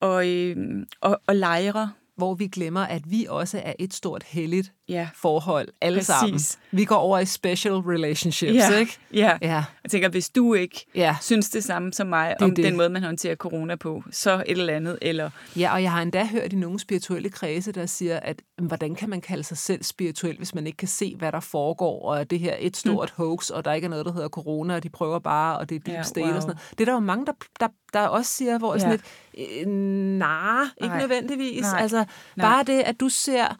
[0.00, 0.56] og, øh,
[1.00, 1.92] og, og lejre.
[2.16, 5.08] Hvor vi glemmer, at vi også er et stort heldigt ja.
[5.14, 6.06] forhold, alle Præcis.
[6.06, 6.40] sammen.
[6.70, 8.76] Vi går over i special relationships, ja.
[8.76, 8.98] ikke?
[9.12, 9.38] Ja.
[9.42, 9.64] ja.
[9.84, 11.16] Jeg tænker, hvis du ikke ja.
[11.20, 12.64] synes det samme som mig det om det.
[12.64, 15.30] den måde, man håndterer corona på, så et eller andet, eller...
[15.56, 19.10] Ja, og jeg har endda hørt i nogle spirituelle kredse, der siger, at hvordan kan
[19.10, 22.40] man kalde sig selv spirituel, hvis man ikke kan se, hvad der foregår, og det
[22.40, 23.24] her er et stort mm.
[23.24, 25.74] hoax, og der ikke er noget, der hedder corona, og de prøver bare, og det
[25.74, 26.34] er deep ja, state wow.
[26.34, 26.70] og sådan noget.
[26.70, 28.78] Det er der jo mange, der, der, der også siger, hvor ja.
[28.78, 29.00] sådan
[29.34, 31.00] et, øh, nej, ikke Nej.
[31.00, 31.62] nødvendigvis.
[31.62, 31.80] Nej.
[31.80, 32.04] Altså,
[32.36, 32.46] Nej.
[32.48, 33.58] bare det, at du ser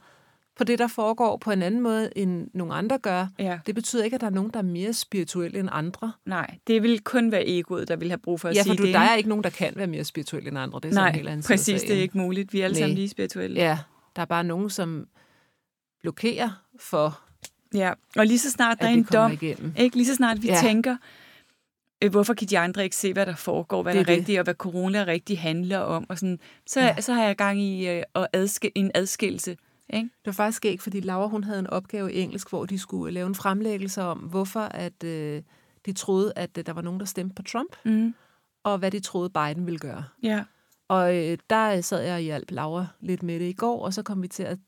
[0.56, 3.26] på det, der foregår på en anden måde, end nogle andre gør.
[3.38, 3.58] Ja.
[3.66, 6.12] Det betyder ikke, at der er nogen, der er mere spirituelle end andre.
[6.26, 8.76] Nej, det vil kun være egoet, der vil have brug for at ja, sige for
[8.76, 8.94] du, det.
[8.94, 10.80] der er ikke nogen, der kan være mere spirituelle end andre.
[10.82, 12.52] Det er Nej, en helt anden præcis, det er ikke muligt.
[12.52, 12.80] Vi er alle Nej.
[12.80, 13.60] sammen lige spirituelle.
[13.60, 13.78] Ja,
[14.16, 15.06] der er bare nogen, som
[16.02, 17.20] blokerer for
[17.74, 19.72] Ja, og lige så snart der er en dom, igennem.
[19.78, 19.96] ikke?
[19.96, 20.58] lige så snart vi ja.
[20.60, 20.96] tænker,
[22.10, 24.44] hvorfor kan de andre ikke se, hvad der foregår, hvad det der er rigtigt, og
[24.44, 27.00] hvad corona rigtig handler om, og sådan, så, ja.
[27.00, 29.56] så har jeg gang i øh, at adskil, en adskillelse
[29.92, 30.04] ikke?
[30.04, 33.14] Det var faktisk ikke, fordi Laura hun havde en opgave i engelsk, hvor de skulle
[33.14, 35.42] lave en fremlæggelse om, hvorfor at øh,
[35.86, 38.14] de troede, at øh, der var nogen, der stemte på Trump, mm.
[38.62, 40.04] og hvad de troede, Biden ville gøre.
[40.22, 40.44] Ja.
[40.88, 44.02] Og øh, der sad jeg og hjalp Laura lidt med det i går, og så
[44.02, 44.58] kom vi til at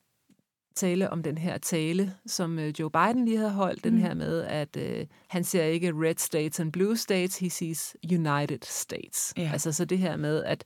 [0.76, 3.90] tale om den her tale, som øh, Joe Biden lige havde holdt, mm.
[3.90, 7.96] den her med, at øh, han ser ikke red states and blue states, he sees
[8.10, 9.34] United States.
[9.36, 9.50] Ja.
[9.52, 10.64] Altså så det her med, at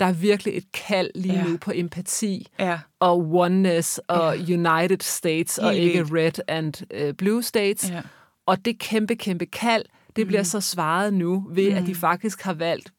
[0.00, 1.44] der er virkelig et kald lige ja.
[1.44, 2.80] nu på empati ja.
[3.00, 4.54] og oneness og ja.
[4.54, 7.90] United States Helt og ikke red and uh, blue states.
[7.90, 8.02] Ja.
[8.46, 9.84] Og det kæmpe, kæmpe kald,
[10.16, 10.28] det mm.
[10.28, 11.76] bliver så svaret nu ved, mm.
[11.76, 11.98] at de mm.
[11.98, 12.92] faktisk har valgt,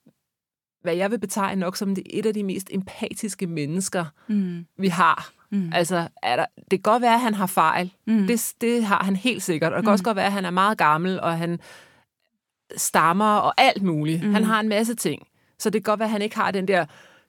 [0.81, 4.65] hvad jeg vil betegne nok som det et af de mest empatiske mennesker, mm.
[4.77, 5.33] vi har.
[5.53, 5.71] Mm.
[5.73, 7.93] Altså, er der, det kan godt være, at han har fejl.
[8.07, 8.27] Mm.
[8.27, 9.73] Det, det har han helt sikkert.
[9.73, 9.93] Og det kan mm.
[9.93, 11.59] også godt være, at han er meget gammel, og han
[12.77, 14.23] stammer og alt muligt.
[14.23, 14.33] Mm.
[14.33, 15.27] Han har en masse ting.
[15.59, 16.85] Så det kan godt være, at han ikke har den der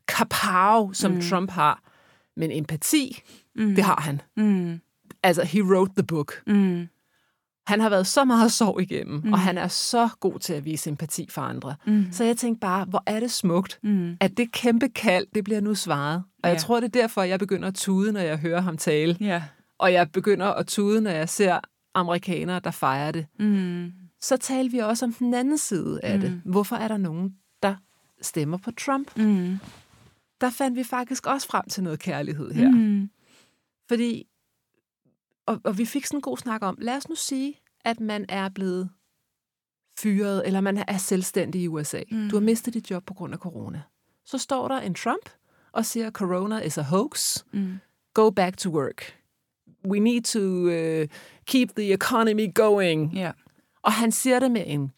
[0.09, 1.21] kapav, som mm.
[1.21, 1.83] Trump har.
[2.37, 3.23] Men empati,
[3.57, 3.75] mm.
[3.75, 4.21] det har han.
[4.37, 4.81] Mm.
[5.23, 6.43] Altså, he wrote the book.
[6.47, 6.89] Mm.
[7.67, 9.33] Han har været så meget sorg igennem, mm.
[9.33, 11.75] og han er så god til at vise empati for andre.
[11.87, 12.07] Mm.
[12.13, 14.17] Så jeg tænkte bare, hvor er det smukt, mm.
[14.21, 16.23] at det kæmpe kald, det bliver nu svaret.
[16.43, 16.49] Og ja.
[16.49, 19.17] jeg tror, det er derfor, jeg begynder at tude, når jeg hører ham tale.
[19.21, 19.43] Ja.
[19.79, 21.59] Og jeg begynder at tude, når jeg ser
[21.95, 23.27] amerikanere, der fejrer det.
[23.39, 23.93] Mm
[24.25, 26.21] så talte vi også om den anden side af mm.
[26.21, 26.43] det.
[26.45, 27.75] Hvorfor er der nogen, der
[28.23, 29.17] stemmer på Trump?
[29.17, 29.59] Mm.
[30.41, 32.71] Der fandt vi faktisk også frem til noget kærlighed her.
[32.71, 33.11] Mm.
[33.89, 34.27] Fordi,
[35.47, 38.27] og, og vi fik sådan en god snak om, lad os nu sige, at man
[38.29, 38.91] er blevet
[39.99, 42.03] fyret, eller man er selvstændig i USA.
[42.11, 42.29] Mm.
[42.31, 43.83] Du har mistet dit job på grund af corona.
[44.25, 45.31] Så står der en Trump
[45.73, 47.45] og siger, corona is a hoax.
[47.53, 47.79] Mm.
[48.15, 49.21] Go back to work.
[49.89, 51.09] We need to uh,
[51.47, 53.17] keep the economy going.
[53.17, 53.35] Yeah.
[53.83, 54.93] Og han siger det med en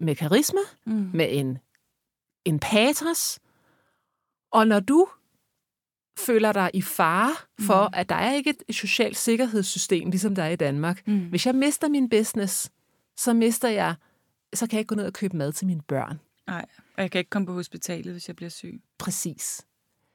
[0.00, 1.10] med karisma, mm.
[1.14, 1.58] med en,
[2.44, 3.38] en patos.
[4.50, 5.08] Og når du
[6.18, 7.94] føler dig i fare for, mm.
[7.94, 11.02] at der er ikke et socialt sikkerhedssystem, ligesom der er i Danmark.
[11.06, 11.18] Mm.
[11.28, 12.70] Hvis jeg mister min business,
[13.16, 13.94] så mister jeg,
[14.54, 16.20] så kan jeg ikke gå ned og købe mad til mine børn.
[16.46, 18.82] Nej, og jeg kan ikke komme på hospitalet, hvis jeg bliver syg.
[18.98, 19.66] Præcis.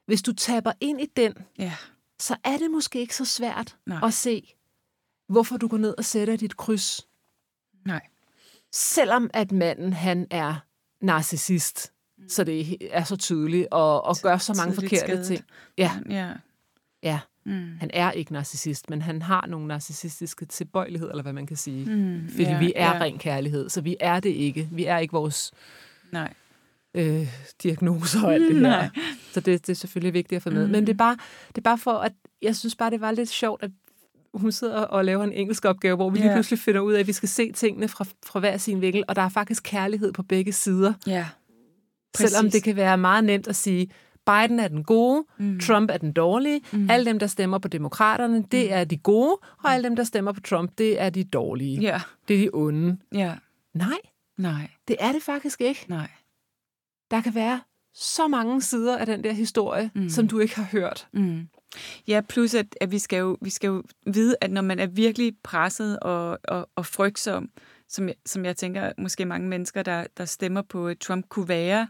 [0.05, 1.73] Hvis du taber ind i den, ja.
[2.19, 3.99] så er det måske ikke så svært Nej.
[4.03, 4.55] at se,
[5.27, 7.07] hvorfor du går ned og sætter dit kryds.
[7.85, 8.01] Nej.
[8.71, 10.55] Selvom at manden, han er
[11.01, 12.29] narcissist, mm.
[12.29, 15.27] så det er så tydeligt, og, og gør så mange forkerte skadet.
[15.27, 15.43] ting.
[15.77, 15.91] Ja.
[16.09, 16.29] ja.
[17.03, 17.19] Ja.
[17.45, 17.77] Mm.
[17.79, 21.95] Han er ikke narcissist, men han har nogle narcissistiske tilbøjeligheder, eller hvad man kan sige.
[21.95, 22.29] Mm.
[22.29, 22.99] Fordi ja, vi er ja.
[22.99, 24.69] ren kærlighed, så vi er det ikke.
[24.71, 25.51] Vi er ikke vores
[26.11, 26.33] Nej.
[26.93, 27.27] Øh,
[27.63, 28.61] diagnoser og alt det her.
[28.61, 28.89] Nej.
[29.31, 30.65] Så det, det er selvfølgelig vigtigt at få med.
[30.65, 30.71] Mm.
[30.71, 33.29] Men det er, bare, det er bare for, at jeg synes bare, det var lidt
[33.29, 33.71] sjovt, at
[34.33, 36.25] hun sidder og laver en engelsk opgave, hvor vi yeah.
[36.25, 39.03] lige pludselig finder ud af, at vi skal se tingene fra, fra hver sin vinkel,
[39.07, 40.93] og der er faktisk kærlighed på begge sider.
[41.07, 41.27] Ja,
[42.13, 42.31] Præcis.
[42.31, 43.91] Selvom det kan være meget nemt at sige,
[44.25, 45.59] Biden er den gode, mm.
[45.59, 46.89] Trump er den dårlige, mm.
[46.89, 48.73] alle dem, der stemmer på demokraterne, det mm.
[48.73, 51.81] er de gode, og alle dem, der stemmer på Trump, det er de dårlige.
[51.81, 52.01] Ja.
[52.27, 52.97] Det er de onde.
[53.13, 53.35] Ja.
[53.73, 53.97] Nej.
[54.37, 54.69] Nej.
[54.87, 55.85] Det er det faktisk ikke.
[55.87, 56.09] Nej.
[57.11, 57.61] Der kan være
[57.93, 60.09] så mange sider af den der historie, mm.
[60.09, 61.07] som du ikke har hørt.
[61.13, 61.47] Mm.
[62.07, 64.87] Ja, plus at, at vi, skal jo, vi skal jo vide, at når man er
[64.87, 67.49] virkelig presset og, og, og frygtsom,
[67.91, 71.87] som, som jeg tænker måske mange mennesker, der, der stemmer på Trump, kunne være,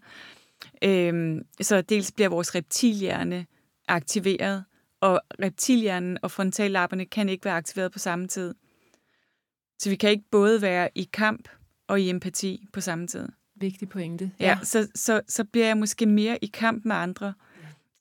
[0.83, 3.45] øhm, så dels bliver vores reptilhjerne
[3.87, 4.63] aktiveret,
[5.01, 8.53] og reptilhjernen og frontallapperne kan ikke være aktiveret på samme tid.
[9.79, 11.49] Så vi kan ikke både være i kamp
[11.87, 13.27] og i empati på samme tid.
[13.55, 14.31] Vigtig pointe.
[14.39, 17.33] Ja, ja så, så, så bliver jeg måske mere i kamp med andre,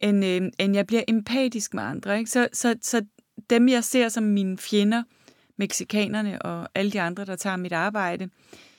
[0.00, 2.18] end, øh, end jeg bliver empatisk med andre.
[2.18, 2.30] Ikke?
[2.30, 3.04] Så, så, så
[3.50, 5.02] dem, jeg ser som mine fjender,
[5.60, 8.28] meksikanerne og alle de andre, der tager mit arbejde.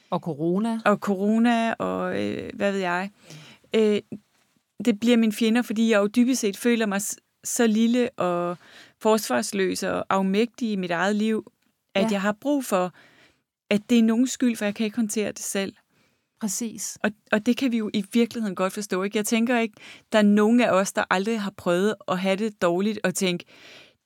[0.09, 0.79] Og corona.
[0.85, 3.09] Og corona, og øh, hvad ved jeg.
[3.75, 4.01] Øh,
[4.85, 7.01] det bliver mine fjender, fordi jeg jo dybest set føler mig
[7.43, 8.57] så lille og
[8.99, 11.51] forsvarsløs og afmægtig i mit eget liv,
[11.95, 12.07] at ja.
[12.11, 12.93] jeg har brug for,
[13.69, 15.73] at det er nogen skyld, for jeg kan ikke håndtere det selv.
[16.41, 16.97] Præcis.
[17.03, 19.03] Og, og det kan vi jo i virkeligheden godt forstå.
[19.03, 19.17] Ikke?
[19.17, 19.75] Jeg tænker ikke,
[20.11, 23.45] der er nogen af os, der aldrig har prøvet at have det dårligt og tænke,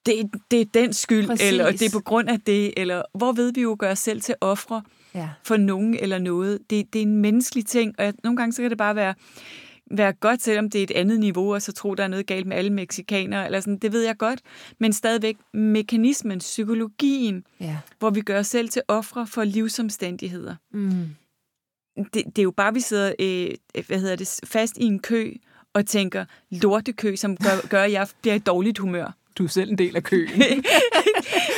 [0.05, 1.47] det, det er den skyld, Præcis.
[1.47, 4.21] eller det er på grund af det, eller hvor ved vi jo gøre os selv
[4.21, 4.81] til ofre
[5.15, 5.29] ja.
[5.43, 6.59] for nogen eller noget.
[6.69, 9.13] Det, det er en menneskelig ting, og nogle gange så kan det bare være,
[9.91, 12.47] være godt, selvom det er et andet niveau, og så tro, der er noget galt
[12.47, 14.39] med alle meksikanere, eller sådan, det ved jeg godt,
[14.79, 17.77] men stadigvæk mekanismen, psykologien, ja.
[17.99, 20.55] hvor vi gør os selv til ofre for livsomstændigheder.
[20.73, 21.05] Mm
[21.97, 23.49] det, det er jo bare, vi sidder øh,
[23.87, 25.33] hvad hedder det, fast i en kø
[25.73, 29.15] og tænker lortekø, som gør, gør at jeg bliver i dårligt humør.
[29.38, 30.30] Du er selv en del af køen.
[30.30, 30.45] ja,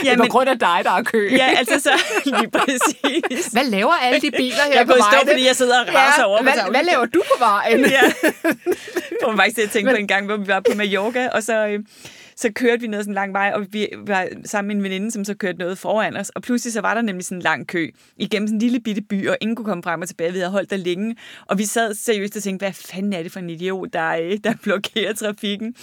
[0.04, 1.30] det er på grund af dig, der er kø.
[1.32, 1.92] ja, altså så
[2.26, 3.48] lige præcis.
[3.52, 5.04] Hvad laver alle de biler her jeg på vejen?
[5.12, 7.80] Jeg stå, fordi jeg sidder og raser ja, over hvad, hvad laver du på vejen?
[7.80, 8.02] ja.
[9.12, 9.96] Jeg får faktisk til at tænke Men...
[9.96, 11.68] på en gang, hvor vi var på Mallorca, og så...
[11.68, 11.80] Øh,
[12.38, 15.12] så kørte vi noget sådan en lang vej, og vi var sammen med en veninde,
[15.12, 17.68] som så kørte noget foran os, og pludselig så var der nemlig sådan en lang
[17.68, 20.32] kø igennem sådan en lille bitte by, og ingen kunne komme frem og tilbage.
[20.34, 23.32] Vi havde holdt der længe, og vi sad seriøst og tænkte, hvad fanden er det
[23.32, 25.76] for en idiot, der, der blokerer trafikken?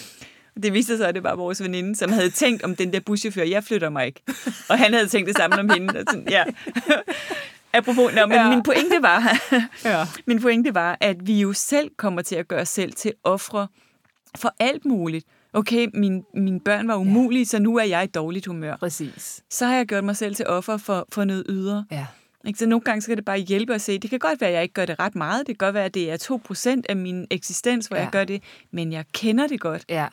[0.62, 3.43] Det viste sig, at det var vores veninde, som havde tænkt om den der buschauffør,
[3.43, 4.23] jeg flytter mig ikke.
[4.69, 5.99] Og han havde tænkt det samme om hende.
[5.99, 6.45] Og sådan, ja.
[7.73, 8.51] Apropos, nå, men ja.
[8.51, 9.38] min pointe var,
[9.85, 10.07] ja.
[10.27, 13.69] min pointe var, at vi jo selv kommer til at gøre os selv til ofre
[14.37, 17.45] for alt muligt okay, min, mine børn var umulige, ja.
[17.45, 18.77] så nu er jeg i dårligt humør.
[18.77, 19.43] Præcis.
[19.51, 21.87] Så har jeg gjort mig selv til offer for, for noget ydre.
[21.90, 22.07] Ja.
[22.47, 22.59] Ikke?
[22.59, 24.55] Så nogle gange så kan det bare hjælpe at se, det kan godt være, at
[24.55, 25.47] jeg ikke gør det ret meget.
[25.47, 28.03] Det kan godt være, at det er 2% af min eksistens, hvor ja.
[28.03, 29.85] jeg gør det, men jeg kender det godt.
[29.88, 30.07] Ja.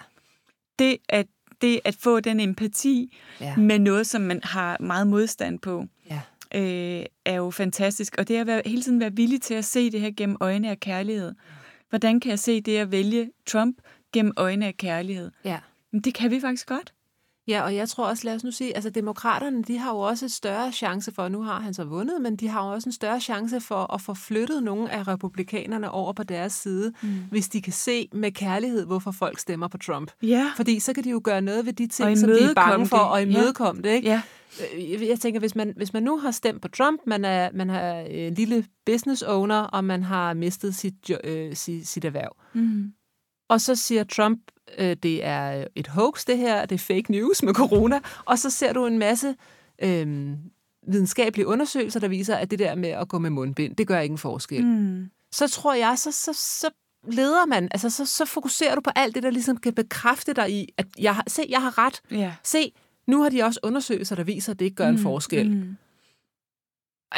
[0.79, 1.27] Det at,
[1.62, 3.57] det at få den empati ja.
[3.57, 6.21] med noget, som man har meget modstand på, ja.
[6.55, 8.15] øh, er jo fantastisk.
[8.17, 10.69] Og det at være, hele tiden være villig til at se det her gennem øjne
[10.69, 11.34] af kærlighed.
[11.89, 13.77] Hvordan kan jeg se det at vælge Trump
[14.13, 15.31] gennem øjne af kærlighed.
[15.45, 15.60] Ja.
[15.91, 16.93] Men det kan vi faktisk godt.
[17.47, 20.25] Ja, og jeg tror også, lad os nu sige, altså demokraterne, de har jo også
[20.25, 22.93] et større chance for, nu har han så vundet, men de har jo også en
[22.93, 27.10] større chance for at få flyttet nogle af republikanerne over på deres side, mm.
[27.32, 30.12] hvis de kan se med kærlighed, hvorfor folk stemmer på Trump.
[30.23, 30.51] Ja.
[30.56, 32.97] Fordi så kan de jo gøre noget ved de ting, som de er bange for,
[32.97, 33.89] og imødekomme ja.
[33.89, 33.95] det.
[33.95, 34.10] Ikke?
[34.10, 34.21] Ja.
[34.75, 37.69] Øh, jeg tænker, hvis man, hvis man nu har stemt på Trump, man er, man
[37.69, 42.93] er øh, lille business owner, og man har mistet sit, øh, sit, sit erhverv, mm.
[43.51, 44.39] Og så siger Trump,
[44.77, 48.49] øh, det er et hoax det her, det er fake news med corona, og så
[48.49, 49.35] ser du en masse
[49.83, 50.29] øh,
[50.87, 54.17] videnskabelige undersøgelser, der viser, at det der med at gå med mundbind, det gør ingen
[54.17, 54.65] forskel.
[54.65, 55.09] Mm.
[55.31, 56.69] Så tror jeg, så, så, så
[57.07, 60.51] leder man, altså så, så fokuserer du på alt det, der ligesom kan bekræfte dig
[60.51, 62.01] i, at jeg, har, se, jeg har ret.
[62.11, 62.33] Yeah.
[62.43, 62.73] Se,
[63.07, 64.97] nu har de også undersøgelser, der viser, at det ikke gør mm.
[64.97, 65.51] en forskel.
[65.51, 65.77] Mm.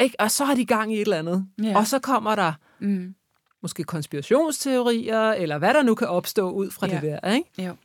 [0.02, 0.16] Ikke?
[0.20, 1.48] Og så har de gang i et eller andet.
[1.62, 1.76] Yeah.
[1.76, 3.16] Og så kommer der mm.
[3.64, 7.02] Måske konspirationsteorier, eller hvad der nu kan opstå ud fra yeah.
[7.02, 7.32] det der.
[7.32, 7.64] Ikke?
[7.64, 7.76] Jo.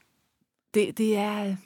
[0.75, 1.57] Det, det er...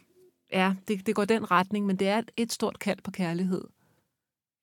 [0.53, 3.65] Ja, det, det går den retning, men det er et, et stort kald på kærlighed.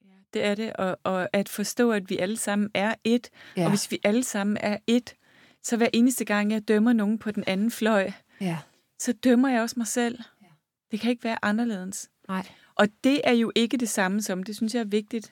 [0.05, 3.63] Ja, det er det, og, og at forstå, at vi alle sammen er et, ja.
[3.63, 5.15] og hvis vi alle sammen er et,
[5.63, 8.57] så hver eneste gang, jeg dømmer nogen på den anden fløj, ja.
[8.99, 10.19] så dømmer jeg også mig selv.
[10.41, 10.47] Ja.
[10.91, 12.09] Det kan ikke være anderledes.
[12.27, 12.47] Nej.
[12.79, 15.31] Og det er jo ikke det samme som, det synes jeg er vigtigt.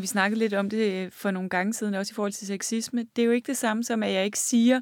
[0.00, 3.06] Vi snakkede lidt om det for nogle gange siden, også i forhold til sexisme.
[3.16, 4.80] Det er jo ikke det samme som, at jeg ikke siger,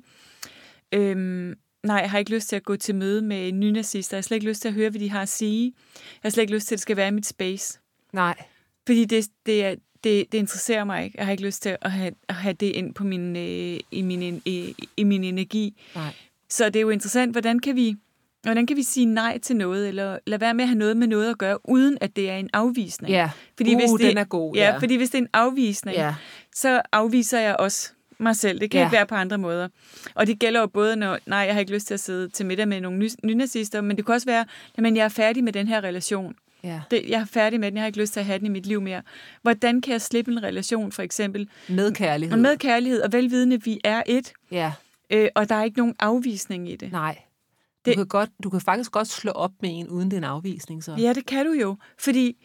[0.92, 4.16] øhm, nej, jeg har ikke lyst til at gå til møde med nynazister.
[4.16, 5.72] Jeg har slet ikke lyst til at høre, hvad de har at sige.
[5.94, 7.80] Jeg har slet ikke lyst til, at det skal være i mit space.
[8.12, 8.42] Nej.
[8.86, 11.18] Fordi det, det, er, det, det interesserer mig ikke.
[11.18, 14.02] Jeg har ikke lyst til at have, at have det ind på min, øh, i,
[14.02, 15.82] min, i, i min energi.
[15.94, 16.14] Nej.
[16.48, 17.96] Så det er jo interessant, hvordan kan vi
[18.42, 21.06] Hvordan kan vi sige nej til noget, eller lade være med at have noget med
[21.06, 23.12] noget at gøre, uden at det er en afvisning?
[23.12, 24.54] Ja, fordi uh, hvis det, den er god.
[24.54, 26.14] Ja, ja, fordi hvis det er en afvisning, ja.
[26.54, 28.60] så afviser jeg også mig selv.
[28.60, 28.86] Det kan ja.
[28.86, 29.68] ikke være på andre måder.
[30.14, 32.46] Og det gælder jo både, når nej, jeg har ikke lyst til at sidde til
[32.46, 34.44] middag med nogle nynazister, men det kan også være,
[34.78, 36.34] at jeg er færdig med den her relation.
[36.64, 36.80] Ja.
[36.90, 38.50] Det, jeg er færdig med den, jeg har ikke lyst til at have den i
[38.50, 39.02] mit liv mere.
[39.42, 41.48] Hvordan kan jeg slippe en relation, for eksempel?
[41.68, 42.36] Med kærlighed.
[42.36, 44.32] Med kærlighed, og velvidende, vi er et.
[44.50, 44.72] Ja.
[45.10, 46.92] Øh, og der er ikke nogen afvisning i det.
[46.92, 47.18] Nej.
[47.86, 50.84] Du, det, kan godt, du kan faktisk godt slå op med en, uden den afvisning.
[50.84, 50.94] Så.
[50.98, 51.76] Ja, det kan du jo.
[51.98, 52.36] Fordi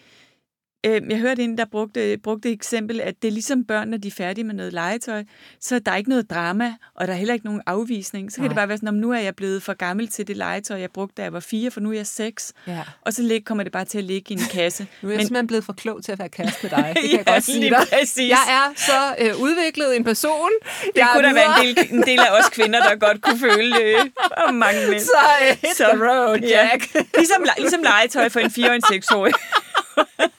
[0.85, 4.07] jeg hørte en, der brugte, brugte et eksempel, at det er ligesom børn, når de
[4.07, 5.23] er færdige med noget legetøj,
[5.59, 8.31] så der er ikke noget drama, og der er heller ikke nogen afvisning.
[8.31, 8.43] Så Nej.
[8.43, 10.79] kan det bare være sådan, om nu er jeg blevet for gammel til det legetøj,
[10.79, 12.53] jeg brugte, da jeg var fire, for nu er jeg seks.
[12.67, 12.81] Ja.
[13.01, 14.87] Og så kommer det bare til at ligge i en kasse.
[15.01, 16.93] nu er jeg Men, simpelthen blevet for klog til at være kæreste med dig.
[16.95, 17.87] Det kan ja, jeg godt sige dig.
[17.99, 18.29] Præcis.
[18.29, 20.49] Jeg er så øh, udviklet en person.
[20.85, 23.39] Det jeg kunne da være en del, en del af os kvinder, der godt kunne
[23.39, 23.99] føle øh,
[24.47, 24.99] om mange mænd.
[24.99, 26.95] Så uh, hit så, the road, Jack.
[26.95, 27.01] Ja.
[27.17, 29.33] Ligesom, ligesom legetøj for en 4- og en 6-årig.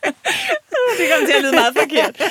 [1.00, 2.22] det kommer til at lyde meget forkert.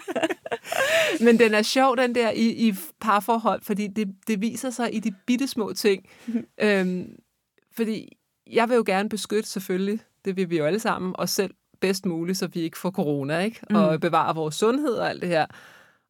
[1.24, 4.98] Men den er sjov, den der i, i parforhold, fordi det, det viser sig i
[4.98, 6.06] de bitte små ting.
[6.62, 7.06] øhm,
[7.76, 8.16] fordi
[8.52, 12.06] jeg vil jo gerne beskytte selvfølgelig, det vil vi jo alle sammen, os selv bedst
[12.06, 13.60] muligt, så vi ikke får corona, ikke?
[13.70, 14.00] Og mm.
[14.00, 15.46] bevare vores sundhed og alt det her.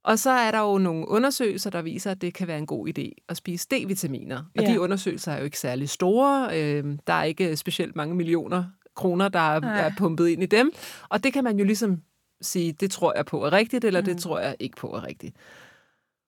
[0.05, 2.89] Og så er der jo nogle undersøgelser, der viser, at det kan være en god
[2.89, 4.39] idé at spise D-vitaminer.
[4.57, 4.73] Og ja.
[4.73, 6.49] de undersøgelser er jo ikke særlig store.
[6.53, 8.65] Øhm, der er ikke specielt mange millioner
[8.97, 10.73] kroner, der er, er pumpet ind i dem.
[11.09, 11.97] Og det kan man jo ligesom
[12.43, 14.07] sige, det tror jeg på er rigtigt, eller mm.
[14.07, 15.37] det tror jeg ikke på er rigtigt.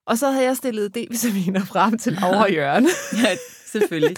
[0.07, 2.89] Og så havde jeg stillet D-vitaminer frem til Laura Jørgen.
[3.25, 4.17] ja, selvfølgelig.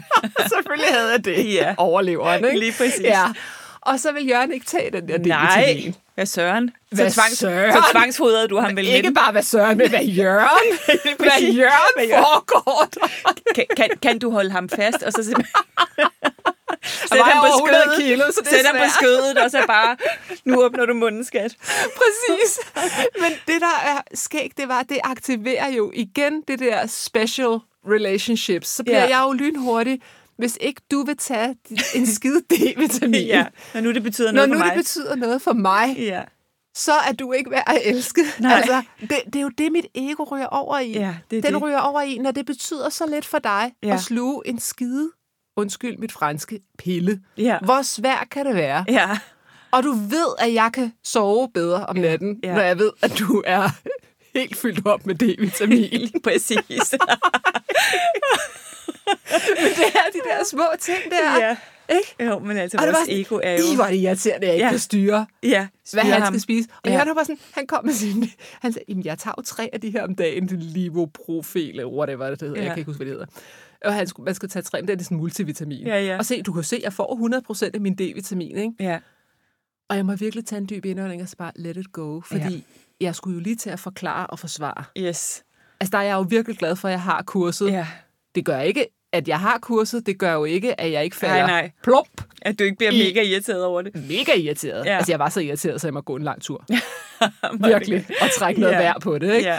[0.54, 1.54] selvfølgelig havde jeg det.
[1.54, 1.74] Ja.
[1.78, 2.58] Overleveren, ikke?
[2.58, 3.00] Lige præcis.
[3.00, 3.32] Ja.
[3.80, 6.70] Og så vil Jørgen ikke tage den der Nej, hvad søren?
[6.90, 7.72] Hvad så, søren?
[7.72, 10.78] så tvangsfodrede du ham vel Ikke bare hvad søren, men hvad Jørgen?
[11.18, 12.88] hvad Jørgen foregår
[13.54, 15.54] kan, kan, kan du holde ham fast, og så simpelthen...
[16.86, 19.96] Sæt ham på skødet, kilo, så det Sæt ham på skødet, og så bare,
[20.44, 21.56] nu åbner du munden, skat.
[21.96, 22.60] Præcis.
[23.20, 28.68] Men det, der er skægt, det var, det aktiverer jo igen det der special relationships.
[28.68, 29.18] Så bliver ja.
[29.18, 30.00] jeg jo lynhurtig,
[30.38, 31.56] hvis ikke du vil tage
[31.94, 33.26] en skide D-vitamin.
[33.36, 34.66] ja, når nu det betyder noget når for mig.
[34.68, 35.96] Når nu det betyder noget for mig.
[35.98, 36.22] Ja
[36.76, 38.22] så er du ikke værd at elske.
[38.38, 38.52] Nej.
[38.52, 40.92] Altså, det, det er jo det, mit ego ryger over i.
[40.92, 41.62] Ja, det Den det.
[41.62, 43.94] ryger over i, når det betyder så lidt for dig ja.
[43.94, 45.10] at sluge en skide,
[45.56, 47.20] undskyld mit franske, pille.
[47.38, 47.58] Ja.
[47.64, 48.84] Hvor svært kan det være?
[48.88, 49.18] Ja.
[49.70, 52.54] Og du ved, at jeg kan sove bedre om natten, ja.
[52.54, 53.68] når jeg ved, at du er
[54.34, 56.10] helt fyldt op med D-vitamin.
[56.24, 56.94] Præcis.
[59.60, 61.46] Men det er de der små ting der.
[61.46, 61.56] Ja.
[61.90, 62.24] Ikke?
[62.32, 63.58] Jo, men altså, og vores sådan, ego er jo...
[63.74, 64.70] I var det irriterende, at jeg ikke Ja.
[64.70, 66.32] kan styre, Ja, hvad styre han ham.
[66.32, 66.68] skal spise.
[66.84, 66.94] Og Ja.
[66.96, 68.30] Jørgen var sådan, han kom med sin...
[68.60, 72.40] Han sagde, jeg tager jo tre af de her om dagen, det Livoprofil, whatever det
[72.40, 72.56] hedder.
[72.56, 72.62] Ja.
[72.62, 73.26] Jeg kan ikke huske, hvad det hedder.
[73.84, 75.86] Og han skulle, man skal tage tre, men det er sådan multivitamin.
[75.86, 76.18] Ja, ja.
[76.18, 78.72] Og se, du kan se, at jeg får 100% af min D-vitamin, ikke?
[78.80, 78.98] Ja.
[79.88, 82.54] Og jeg må virkelig tage en dyb indånding og så bare let it go, fordi
[83.00, 83.06] Ja.
[83.06, 84.84] jeg skulle jo lige til at forklare og forsvare.
[84.98, 85.44] Yes.
[85.80, 87.70] Altså, der er jeg jo virkelig glad for, at jeg har kurset.
[87.72, 87.86] Ja.
[88.34, 91.36] Det gør ikke at jeg har kurset, det gør jo ikke, at jeg ikke falder
[91.36, 91.70] nej, nej.
[91.82, 92.06] plop.
[92.42, 92.98] At du ikke bliver I...
[92.98, 93.94] mega irriteret over det.
[93.94, 94.84] Mega irriteret.
[94.84, 94.96] Ja.
[94.96, 96.64] Altså, jeg var så irriteret, så jeg må gå en lang tur.
[97.66, 98.06] Virkelig.
[98.20, 98.78] Og trække noget ja.
[98.78, 99.48] vejr på det, ikke?
[99.48, 99.58] Ja.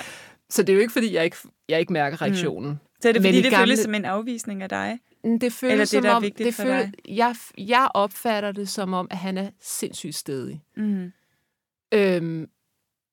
[0.50, 1.38] Så det er jo ikke, fordi jeg ikke,
[1.70, 2.70] jeg ikke mærker reaktionen.
[2.70, 2.78] Mm.
[3.02, 3.68] Så er det, fordi det gamle...
[3.68, 5.00] føles som en afvisning af dig?
[5.24, 8.70] Mm, det føles Eller det, som der om, er det føles, jeg, jeg opfatter det
[8.70, 10.62] som om, at han er sindssygt stedig.
[10.78, 11.12] Mm.
[11.92, 12.48] Øhm,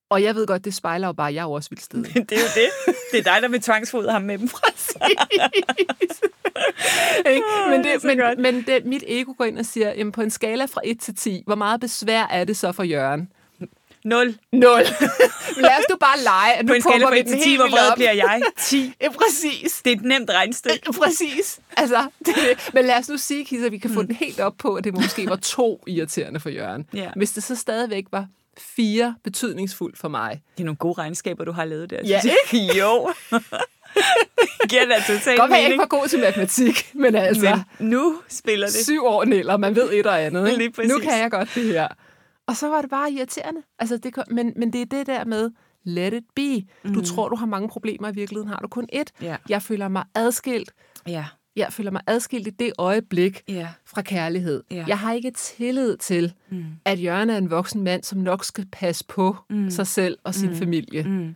[0.09, 2.13] og jeg ved godt, det spejler jo bare, at jeg er også vildt stedig.
[2.29, 2.95] det er jo det.
[3.11, 4.49] Det er dig, der vil tvangsfode ham med dem.
[7.71, 10.65] men det, men, men det, mit ego går ind og siger, jamen på en skala
[10.65, 13.31] fra 1 til 10, hvor meget besvær er det så for Jørgen?
[14.05, 14.35] 0.
[14.51, 14.69] 0.
[15.57, 17.67] Lad os du bare lege, at nu På en skala fra 1 til 10, hvor
[17.67, 18.41] vred bliver jeg?
[18.57, 18.93] 10.
[19.01, 19.81] Ja, præcis.
[19.85, 20.93] Det er et nemt regnestykke.
[20.93, 21.59] Præcis.
[21.77, 22.35] Altså, det,
[22.73, 24.07] men lad os nu sige, Kisa, at vi kan få mm.
[24.07, 26.85] den helt op på, at det måske var to irriterende for Jørgen.
[26.93, 27.09] Ja.
[27.15, 30.41] Hvis det så stadigvæk var fire betydningsfuldt for mig.
[30.57, 31.99] Det er nogle gode regnskaber, du har lavet der.
[32.03, 32.77] Ja, ikke?
[32.79, 33.13] jo.
[34.69, 37.59] giver da totalt Godt, jeg ikke var god til matematik, men altså...
[37.79, 38.75] Men nu spiller det.
[38.75, 40.47] Syv år nælder, man ved et og andet.
[40.47, 40.81] Ikke?
[40.81, 41.87] Lige nu kan jeg godt det her.
[42.47, 43.61] Og så var det bare irriterende.
[43.79, 45.51] Altså, det, men, men det er det der med,
[45.83, 46.67] let it be.
[46.83, 47.03] Du mm.
[47.03, 49.23] tror, du har mange problemer, i virkeligheden har du kun ét.
[49.23, 49.37] Yeah.
[49.49, 50.73] Jeg føler mig adskilt.
[51.09, 51.25] Yeah.
[51.55, 53.67] Jeg føler mig adskilt i det øjeblik yeah.
[53.85, 54.63] fra kærlighed.
[54.73, 54.89] Yeah.
[54.89, 56.65] Jeg har ikke tillid til, mm.
[56.85, 59.69] at Jørgen er en voksen mand, som nok skal passe på mm.
[59.69, 60.55] sig selv og sin mm.
[60.55, 61.03] familie.
[61.03, 61.35] Mm.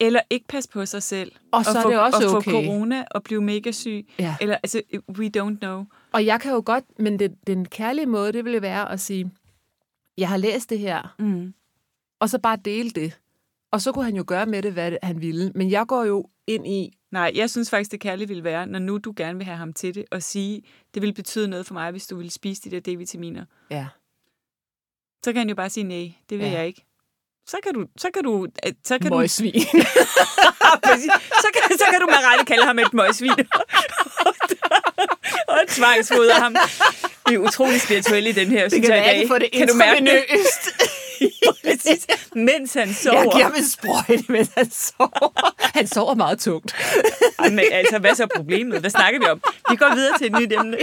[0.00, 1.32] Eller ikke passe på sig selv.
[1.52, 2.50] Og så og er få, det også og okay.
[2.50, 4.08] få corona og blive mega syg.
[4.18, 4.36] Ja.
[4.40, 4.82] Eller, altså,
[5.18, 5.84] we don't know.
[6.12, 9.30] Og jeg kan jo godt, men det, den kærlige måde, det ville være at sige,
[10.20, 11.54] jeg har læst det her, mm.
[12.20, 13.20] og så bare dele det.
[13.72, 15.52] Og så kunne han jo gøre med det, hvad han ville.
[15.54, 16.98] Men jeg går jo ind i...
[17.10, 19.72] Nej, jeg synes faktisk, det kærlige ville være, når nu du gerne vil have ham
[19.72, 20.62] til det, og sige,
[20.94, 23.44] det vil betyde noget for mig, hvis du ville spise de der D-vitaminer.
[23.70, 23.86] Ja.
[25.24, 26.52] Så kan han jo bare sige, nej, det vil ja.
[26.52, 26.86] jeg ikke
[27.50, 27.86] så kan du...
[27.96, 28.46] Så kan du,
[28.84, 29.52] så kan møgsvin.
[30.84, 30.92] Du,
[31.44, 33.30] så, kan, så kan du med rette kalde ham et møgsvin.
[35.70, 36.56] og tvangsfoder ham.
[37.28, 39.40] Vi er utrolig spirituelle i den her, det synes kan jeg, i dag.
[39.40, 40.24] det kan du mærke det?
[41.64, 42.06] Præcis.
[42.34, 43.16] Mens han sover.
[43.22, 45.54] Jeg giver ham en sprøjte, mens han sover.
[45.78, 46.76] Han sover meget tungt.
[47.40, 48.80] Men altså, hvad så er problemet?
[48.80, 49.42] Hvad snakker vi om?
[49.70, 50.76] Vi går videre til et nyt emne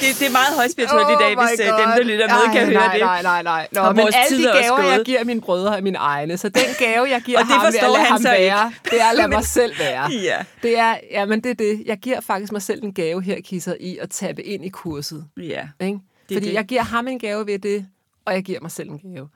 [0.00, 1.66] det, det er meget højspirituelt oh i dag, hvis God.
[1.66, 3.00] Øh, dem, der lytter med, Ej, kan nej, høre det.
[3.00, 3.68] Nej, nej, nej.
[3.72, 6.36] Nå, og men alle de gaver, jeg giver mine brødre, er mine egne.
[6.36, 8.78] Så den gave, jeg giver og det ham, vil jeg lade ham være, ikke.
[8.90, 10.10] det er at lade mig selv være.
[10.12, 10.38] ja.
[10.62, 11.82] Det er, ja, men det er det.
[11.86, 15.24] Jeg giver faktisk mig selv en gave her, Kisser, i at tabe ind i kurset.
[15.36, 15.68] Ja.
[15.80, 15.98] Ikke?
[16.28, 16.54] Det Fordi det.
[16.54, 17.86] jeg giver ham en gave ved det,
[18.24, 19.28] og jeg giver mig selv en gave.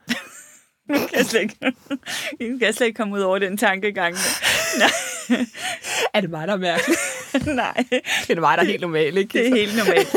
[0.87, 1.55] Nu kan jeg slet ikke,
[2.39, 4.15] kan jeg slet ikke komme ud over den tankegang.
[4.79, 4.89] Nej.
[6.13, 6.97] er det mig, der er mærkelig?
[7.55, 7.85] Nej.
[8.27, 9.39] Det er mig, der er helt normalt, ikke?
[9.39, 10.11] Det er helt normalt.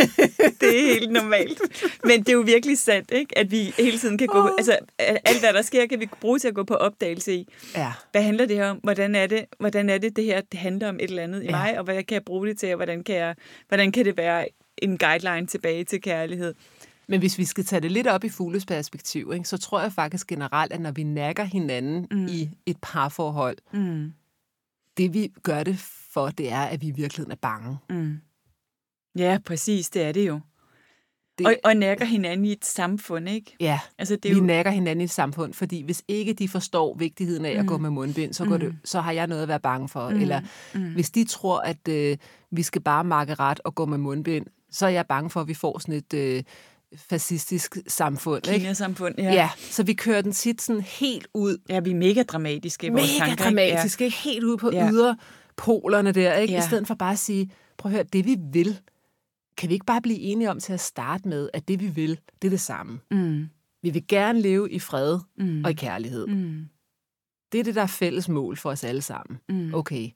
[0.61, 1.61] Det er helt normalt.
[2.05, 3.39] Men det er jo virkelig sandt, ikke?
[3.39, 4.39] At vi hele tiden kan gå...
[4.39, 4.51] Oh.
[4.59, 7.49] Altså, alt hvad der sker, kan vi bruge til at gå på opdagelse i.
[7.77, 7.93] Ja.
[8.13, 8.77] Hvad handler det her om?
[8.77, 11.47] Hvordan er det, hvordan er det, det her det handler om et eller andet i
[11.47, 11.51] ja.
[11.51, 11.79] mig?
[11.79, 12.69] Og hvad kan jeg bruge det til?
[12.69, 13.35] Og hvordan kan, jeg,
[13.69, 14.47] hvordan kan det være
[14.83, 16.55] en guideline tilbage til kærlighed?
[17.09, 19.93] Men hvis vi skal tage det lidt op i fugles perspektiv, ikke, så tror jeg
[19.93, 22.27] faktisk generelt, at når vi nakker hinanden mm.
[22.27, 24.13] i et parforhold, mm.
[24.97, 25.79] det vi gør det
[26.11, 27.79] for, det er, at vi i virkeligheden er bange.
[27.91, 28.19] Mm.
[29.17, 30.41] Ja, præcis, det er det jo.
[31.39, 33.57] Det, og, og nakker hinanden i et samfund, ikke?
[33.61, 34.47] Ja, altså, det er vi jo...
[34.47, 37.61] nakker hinanden i et samfund, fordi hvis ikke de forstår vigtigheden af mm.
[37.61, 38.61] at gå med mundbind, så, går mm.
[38.61, 40.11] det, så har jeg noget at være bange for.
[40.11, 40.21] Mm.
[40.21, 40.41] Eller
[40.75, 40.93] mm.
[40.93, 42.17] hvis de tror, at øh,
[42.51, 45.49] vi skal bare makke ret og gå med mundbind, så er jeg bange for, at
[45.49, 46.15] vi får sådan et...
[46.15, 46.43] Øh,
[46.97, 48.43] fascistisk samfund.
[48.43, 49.33] Kina-samfund, ja.
[49.33, 49.51] ja.
[49.57, 51.59] Så vi kører den tit sådan helt ud.
[51.69, 53.51] Ja, vi er mega dramatiske i vores mega tanker.
[53.51, 54.11] Mega dramatiske, ja.
[54.25, 54.91] helt ud på ja.
[54.91, 56.55] yderpolerne der, ikke?
[56.55, 56.59] Ja.
[56.59, 58.81] I stedet for bare at sige, prøv at høre, det vi vil,
[59.57, 62.21] kan vi ikke bare blive enige om til at starte med, at det vi vil,
[62.43, 63.01] det er det samme.
[63.11, 63.49] Mm.
[63.83, 65.65] Vi vil gerne leve i fred mm.
[65.65, 66.27] og i kærlighed.
[66.27, 66.65] Mm.
[67.53, 69.39] Det er det, der er fælles mål for os alle sammen.
[69.49, 69.75] Mm.
[69.75, 70.11] Okay,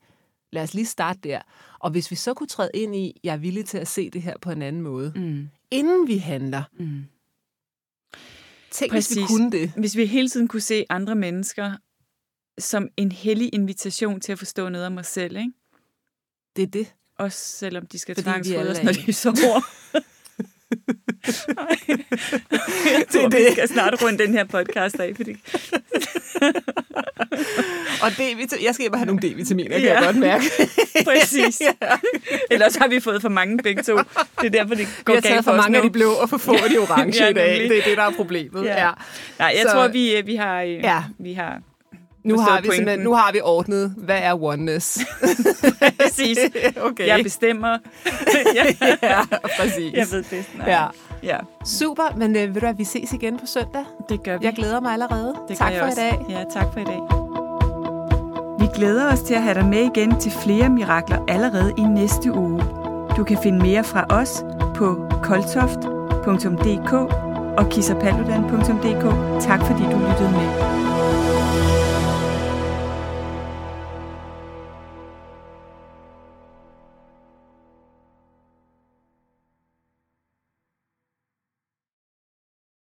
[0.53, 1.41] lad os lige starte der.
[1.79, 4.23] Og hvis vi så kunne træde ind i, jeg er villig til at se det
[4.23, 6.63] her på en anden måde, mm inden vi handler.
[6.79, 7.05] Mm.
[8.71, 9.17] Tænk, Præcis.
[9.17, 9.73] hvis vi kunne det.
[9.77, 11.77] Hvis vi hele tiden kunne se andre mennesker
[12.59, 15.53] som en hellig invitation til at forstå noget om os selv, ikke?
[16.57, 16.95] Det er det.
[17.19, 19.35] Også selvom de skal tvangsfodres, når de sover.
[22.93, 23.39] jeg tror, det, det.
[23.39, 25.37] vi skal snart runde den her podcast af, fordi...
[28.05, 29.95] og D-vitamin, jeg skal bare have nogle D-vitaminer, kan ja.
[29.95, 30.45] jeg godt mærke.
[31.09, 31.61] Præcis.
[31.67, 31.73] ja.
[32.51, 33.97] Ellers har vi fået for mange begge to.
[33.97, 36.13] Det er derfor, det går galt for Vi har taget for mange af de blå
[36.13, 37.69] og for få af de orange ja, i dag.
[37.69, 38.65] Det er det, der er problemet.
[38.65, 38.87] Ja.
[38.87, 38.91] Ja.
[39.39, 40.61] Nej, jeg Så, tror, vi, vi har...
[40.61, 41.03] Ja.
[41.19, 41.59] Vi har
[42.25, 44.99] nu har, vi nu har vi ordnet, hvad er oneness?
[46.01, 46.39] præcis.
[46.81, 47.07] okay.
[47.07, 47.79] Jeg bestemmer.
[49.03, 49.25] ja,
[49.59, 49.93] præcis.
[49.93, 50.45] Jeg ved det.
[50.59, 50.71] Nej.
[50.71, 50.87] Ja.
[51.23, 51.37] Ja.
[51.65, 53.85] Super, men øh, ved du at vi ses igen på søndag?
[54.09, 54.45] Det gør vi.
[54.45, 55.35] Jeg glæder mig allerede.
[55.49, 56.01] Det tak for også.
[56.01, 56.27] i dag.
[56.29, 57.01] Ja, tak for i dag.
[58.61, 62.33] Vi glæder os til at have dig med igen til flere mirakler allerede i næste
[62.33, 62.63] uge.
[63.17, 64.45] Du kan finde mere fra os
[64.75, 66.93] på koltoft.dk
[67.59, 69.05] og kissapaludan.dk.
[69.43, 70.92] Tak fordi du lyttede med.